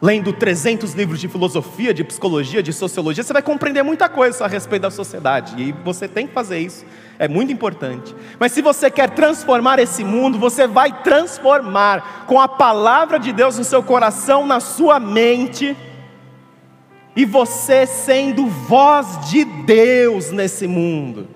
lendo 0.00 0.32
300 0.32 0.92
livros 0.92 1.20
de 1.20 1.28
filosofia, 1.28 1.94
de 1.94 2.04
psicologia, 2.04 2.62
de 2.62 2.72
sociologia, 2.72 3.24
você 3.24 3.32
vai 3.32 3.42
compreender 3.42 3.82
muita 3.82 4.08
coisa 4.08 4.44
a 4.44 4.48
respeito 4.48 4.82
da 4.82 4.90
sociedade, 4.90 5.60
e 5.60 5.72
você 5.72 6.06
tem 6.06 6.26
que 6.26 6.34
fazer 6.34 6.58
isso, 6.58 6.84
é 7.18 7.26
muito 7.26 7.52
importante. 7.52 8.14
Mas 8.38 8.52
se 8.52 8.60
você 8.60 8.90
quer 8.90 9.10
transformar 9.10 9.78
esse 9.78 10.04
mundo, 10.04 10.38
você 10.38 10.66
vai 10.66 11.02
transformar 11.02 12.24
com 12.26 12.38
a 12.38 12.46
palavra 12.46 13.18
de 13.18 13.32
Deus 13.32 13.56
no 13.56 13.64
seu 13.64 13.82
coração, 13.82 14.46
na 14.46 14.60
sua 14.60 15.00
mente, 15.00 15.76
e 17.14 17.24
você 17.24 17.86
sendo 17.86 18.46
voz 18.46 19.30
de 19.30 19.44
Deus 19.44 20.30
nesse 20.30 20.66
mundo, 20.66 21.26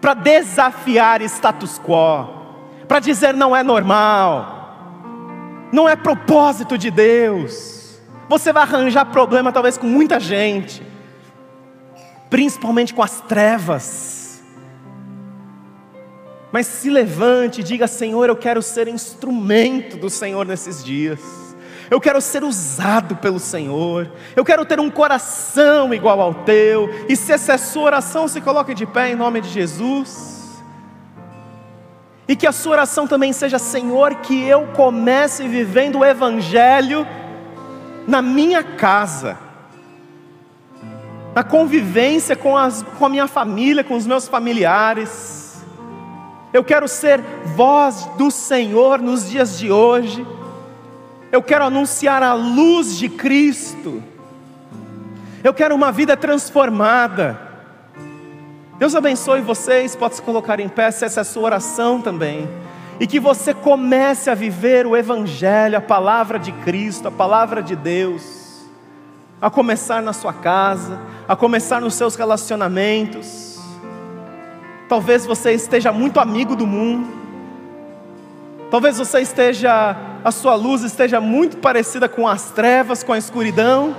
para 0.00 0.14
desafiar 0.14 1.20
status 1.22 1.80
quo, 1.80 2.28
para 2.86 3.00
dizer 3.00 3.34
não 3.34 3.56
é 3.56 3.64
normal, 3.64 4.63
não 5.74 5.88
é 5.88 5.96
propósito 5.96 6.78
de 6.78 6.88
Deus. 6.88 7.98
Você 8.28 8.52
vai 8.52 8.62
arranjar 8.62 9.06
problema 9.06 9.52
talvez 9.52 9.76
com 9.76 9.88
muita 9.88 10.20
gente, 10.20 10.80
principalmente 12.30 12.94
com 12.94 13.02
as 13.02 13.20
trevas. 13.22 14.40
Mas 16.52 16.68
se 16.68 16.88
levante 16.88 17.60
e 17.60 17.64
diga: 17.64 17.88
Senhor, 17.88 18.28
eu 18.28 18.36
quero 18.36 18.62
ser 18.62 18.86
instrumento 18.86 19.96
do 19.96 20.08
Senhor 20.08 20.46
nesses 20.46 20.82
dias. 20.82 21.20
Eu 21.90 22.00
quero 22.00 22.20
ser 22.20 22.44
usado 22.44 23.16
pelo 23.16 23.40
Senhor. 23.40 24.10
Eu 24.36 24.44
quero 24.44 24.64
ter 24.64 24.78
um 24.78 24.88
coração 24.88 25.92
igual 25.92 26.20
ao 26.20 26.32
teu. 26.32 26.88
E 27.08 27.16
se 27.16 27.32
essa 27.32 27.52
é 27.52 27.54
a 27.56 27.58
sua 27.58 27.82
oração, 27.82 28.28
se 28.28 28.40
coloque 28.40 28.74
de 28.74 28.86
pé 28.86 29.10
em 29.10 29.16
nome 29.16 29.40
de 29.40 29.48
Jesus. 29.48 30.33
E 32.26 32.34
que 32.34 32.46
a 32.46 32.52
sua 32.52 32.72
oração 32.72 33.06
também 33.06 33.32
seja: 33.32 33.58
Senhor, 33.58 34.14
que 34.16 34.44
eu 34.44 34.68
comece 34.68 35.46
vivendo 35.46 35.98
o 35.98 36.04
Evangelho 36.04 37.06
na 38.06 38.22
minha 38.22 38.62
casa, 38.62 39.38
na 41.34 41.42
convivência 41.42 42.34
com, 42.36 42.56
as, 42.56 42.82
com 42.82 43.06
a 43.06 43.08
minha 43.08 43.26
família, 43.26 43.84
com 43.84 43.94
os 43.94 44.06
meus 44.06 44.26
familiares. 44.28 45.62
Eu 46.52 46.62
quero 46.62 46.86
ser 46.86 47.20
voz 47.56 48.08
do 48.16 48.30
Senhor 48.30 49.00
nos 49.00 49.28
dias 49.28 49.58
de 49.58 49.72
hoje. 49.72 50.24
Eu 51.32 51.42
quero 51.42 51.64
anunciar 51.64 52.22
a 52.22 52.32
luz 52.32 52.96
de 52.96 53.08
Cristo. 53.08 54.00
Eu 55.42 55.52
quero 55.52 55.74
uma 55.74 55.90
vida 55.90 56.16
transformada. 56.16 57.43
Deus 58.78 58.94
abençoe 58.96 59.40
vocês, 59.40 59.94
pode 59.94 60.16
se 60.16 60.22
colocar 60.22 60.58
em 60.58 60.68
pé, 60.68 60.90
se 60.90 61.04
essa 61.04 61.20
é 61.20 61.22
a 61.22 61.24
sua 61.24 61.44
oração 61.44 62.00
também. 62.00 62.48
E 62.98 63.06
que 63.06 63.20
você 63.20 63.54
comece 63.54 64.28
a 64.28 64.34
viver 64.34 64.84
o 64.84 64.96
Evangelho, 64.96 65.78
a 65.78 65.80
palavra 65.80 66.40
de 66.40 66.50
Cristo, 66.50 67.06
a 67.06 67.10
palavra 67.10 67.62
de 67.62 67.76
Deus, 67.76 68.64
a 69.40 69.48
começar 69.48 70.02
na 70.02 70.12
sua 70.12 70.32
casa, 70.32 71.00
a 71.28 71.36
começar 71.36 71.80
nos 71.80 71.94
seus 71.94 72.16
relacionamentos. 72.16 73.60
Talvez 74.88 75.24
você 75.24 75.52
esteja 75.52 75.92
muito 75.92 76.18
amigo 76.18 76.56
do 76.56 76.66
mundo, 76.66 77.08
talvez 78.72 78.98
você 78.98 79.20
esteja, 79.20 79.96
a 80.24 80.30
sua 80.32 80.56
luz 80.56 80.82
esteja 80.82 81.20
muito 81.20 81.58
parecida 81.58 82.08
com 82.08 82.26
as 82.26 82.50
trevas, 82.50 83.04
com 83.04 83.12
a 83.12 83.18
escuridão, 83.18 83.94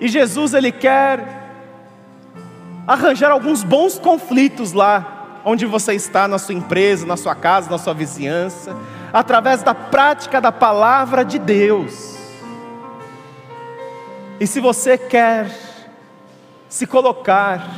e 0.00 0.06
Jesus, 0.08 0.54
Ele 0.54 0.72
quer 0.72 1.39
arranjar 2.86 3.30
alguns 3.30 3.62
bons 3.62 3.98
conflitos 3.98 4.72
lá 4.72 5.40
onde 5.44 5.66
você 5.66 5.94
está, 5.94 6.28
na 6.28 6.38
sua 6.38 6.54
empresa, 6.54 7.06
na 7.06 7.16
sua 7.16 7.34
casa, 7.34 7.70
na 7.70 7.78
sua 7.78 7.94
vizinhança, 7.94 8.76
através 9.12 9.62
da 9.62 9.74
prática 9.74 10.40
da 10.40 10.52
palavra 10.52 11.24
de 11.24 11.38
Deus. 11.38 12.18
E 14.38 14.46
se 14.46 14.60
você 14.60 14.96
quer 14.96 15.50
se 16.68 16.86
colocar 16.86 17.68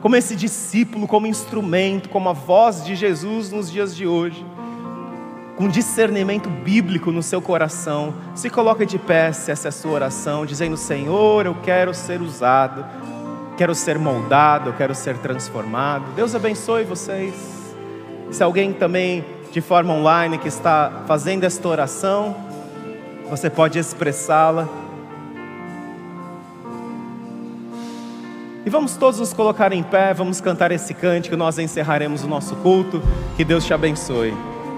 como 0.00 0.16
esse 0.16 0.34
discípulo, 0.34 1.06
como 1.06 1.26
instrumento, 1.26 2.08
como 2.08 2.28
a 2.28 2.32
voz 2.32 2.84
de 2.84 2.94
Jesus 2.96 3.50
nos 3.50 3.70
dias 3.70 3.94
de 3.94 4.06
hoje, 4.06 4.44
com 5.56 5.68
discernimento 5.68 6.48
bíblico 6.48 7.12
no 7.12 7.22
seu 7.22 7.40
coração, 7.40 8.14
se 8.34 8.50
coloque 8.50 8.84
de 8.84 8.98
pé 8.98 9.32
se 9.32 9.50
essa 9.50 9.68
é 9.68 9.70
a 9.70 9.72
sua 9.72 9.92
oração, 9.92 10.44
dizendo: 10.44 10.76
Senhor, 10.76 11.46
eu 11.46 11.54
quero 11.62 11.94
ser 11.94 12.20
usado 12.20 12.84
quero 13.56 13.74
ser 13.74 13.98
moldado, 13.98 14.72
quero 14.72 14.94
ser 14.94 15.16
transformado. 15.18 16.04
Deus 16.14 16.34
abençoe 16.34 16.84
vocês. 16.84 17.34
Se 18.30 18.42
alguém 18.42 18.72
também 18.72 19.24
de 19.50 19.60
forma 19.60 19.92
online 19.92 20.38
que 20.38 20.48
está 20.48 21.02
fazendo 21.06 21.44
esta 21.44 21.68
oração, 21.68 22.34
você 23.28 23.50
pode 23.50 23.78
expressá-la. 23.78 24.66
E 28.64 28.70
vamos 28.70 28.96
todos 28.96 29.20
nos 29.20 29.32
colocar 29.32 29.72
em 29.72 29.82
pé, 29.82 30.14
vamos 30.14 30.40
cantar 30.40 30.70
esse 30.70 30.94
cântico, 30.94 31.36
nós 31.36 31.58
encerraremos 31.58 32.24
o 32.24 32.28
nosso 32.28 32.54
culto. 32.56 33.02
Que 33.36 33.44
Deus 33.44 33.64
te 33.64 33.74
abençoe. 33.74 34.32